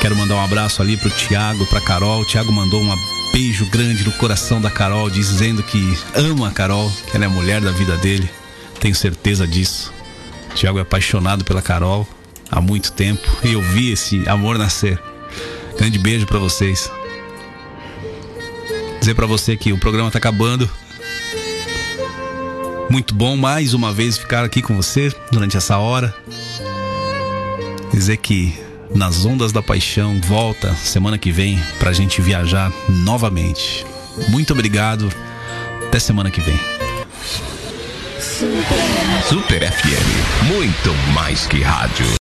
Quero 0.00 0.16
mandar 0.16 0.36
um 0.36 0.44
abraço 0.44 0.82
ali 0.82 0.96
pro 0.96 1.10
Tiago, 1.10 1.66
pra 1.66 1.80
Carol. 1.80 2.22
O 2.22 2.24
Tiago 2.24 2.50
mandou 2.50 2.80
um 2.80 2.96
beijo 3.32 3.66
grande 3.66 4.02
no 4.02 4.12
coração 4.12 4.60
da 4.60 4.70
Carol, 4.70 5.10
dizendo 5.10 5.62
que 5.62 5.96
ama 6.14 6.48
a 6.48 6.50
Carol, 6.50 6.90
que 7.10 7.16
ela 7.16 7.26
é 7.26 7.28
a 7.28 7.30
mulher 7.30 7.60
da 7.60 7.70
vida 7.70 7.96
dele. 7.98 8.28
Tenho 8.80 8.94
certeza 8.94 9.46
disso. 9.46 9.92
O 10.50 10.54
Tiago 10.54 10.78
é 10.78 10.82
apaixonado 10.82 11.44
pela 11.44 11.62
Carol 11.62 12.08
há 12.50 12.60
muito 12.60 12.92
tempo 12.92 13.28
e 13.44 13.52
eu 13.52 13.62
vi 13.62 13.92
esse 13.92 14.28
amor 14.28 14.58
nascer. 14.58 14.98
Grande 15.76 15.98
beijo 15.98 16.26
para 16.26 16.38
vocês. 16.38 16.90
Dizer 19.00 19.14
para 19.14 19.26
você 19.26 19.56
que 19.56 19.72
o 19.72 19.78
programa 19.78 20.10
tá 20.10 20.18
acabando. 20.18 20.70
Muito 22.90 23.14
bom 23.14 23.36
mais 23.36 23.72
uma 23.72 23.92
vez 23.92 24.18
ficar 24.18 24.44
aqui 24.44 24.60
com 24.60 24.76
você 24.76 25.10
durante 25.32 25.56
essa 25.56 25.78
hora. 25.78 26.14
Dizer 27.92 28.18
que 28.18 28.58
nas 28.94 29.24
ondas 29.24 29.52
da 29.52 29.62
paixão 29.62 30.20
volta 30.20 30.74
semana 30.74 31.16
que 31.16 31.32
vem 31.32 31.58
pra 31.78 31.92
gente 31.92 32.20
viajar 32.20 32.70
novamente. 32.88 33.86
Muito 34.28 34.52
obrigado. 34.52 35.10
Até 35.86 35.98
semana 35.98 36.30
que 36.30 36.40
vem. 36.40 36.58
Super 39.28 39.70
FM, 39.70 40.46
muito 40.46 40.92
mais 41.14 41.46
que 41.46 41.62
rádio. 41.62 42.06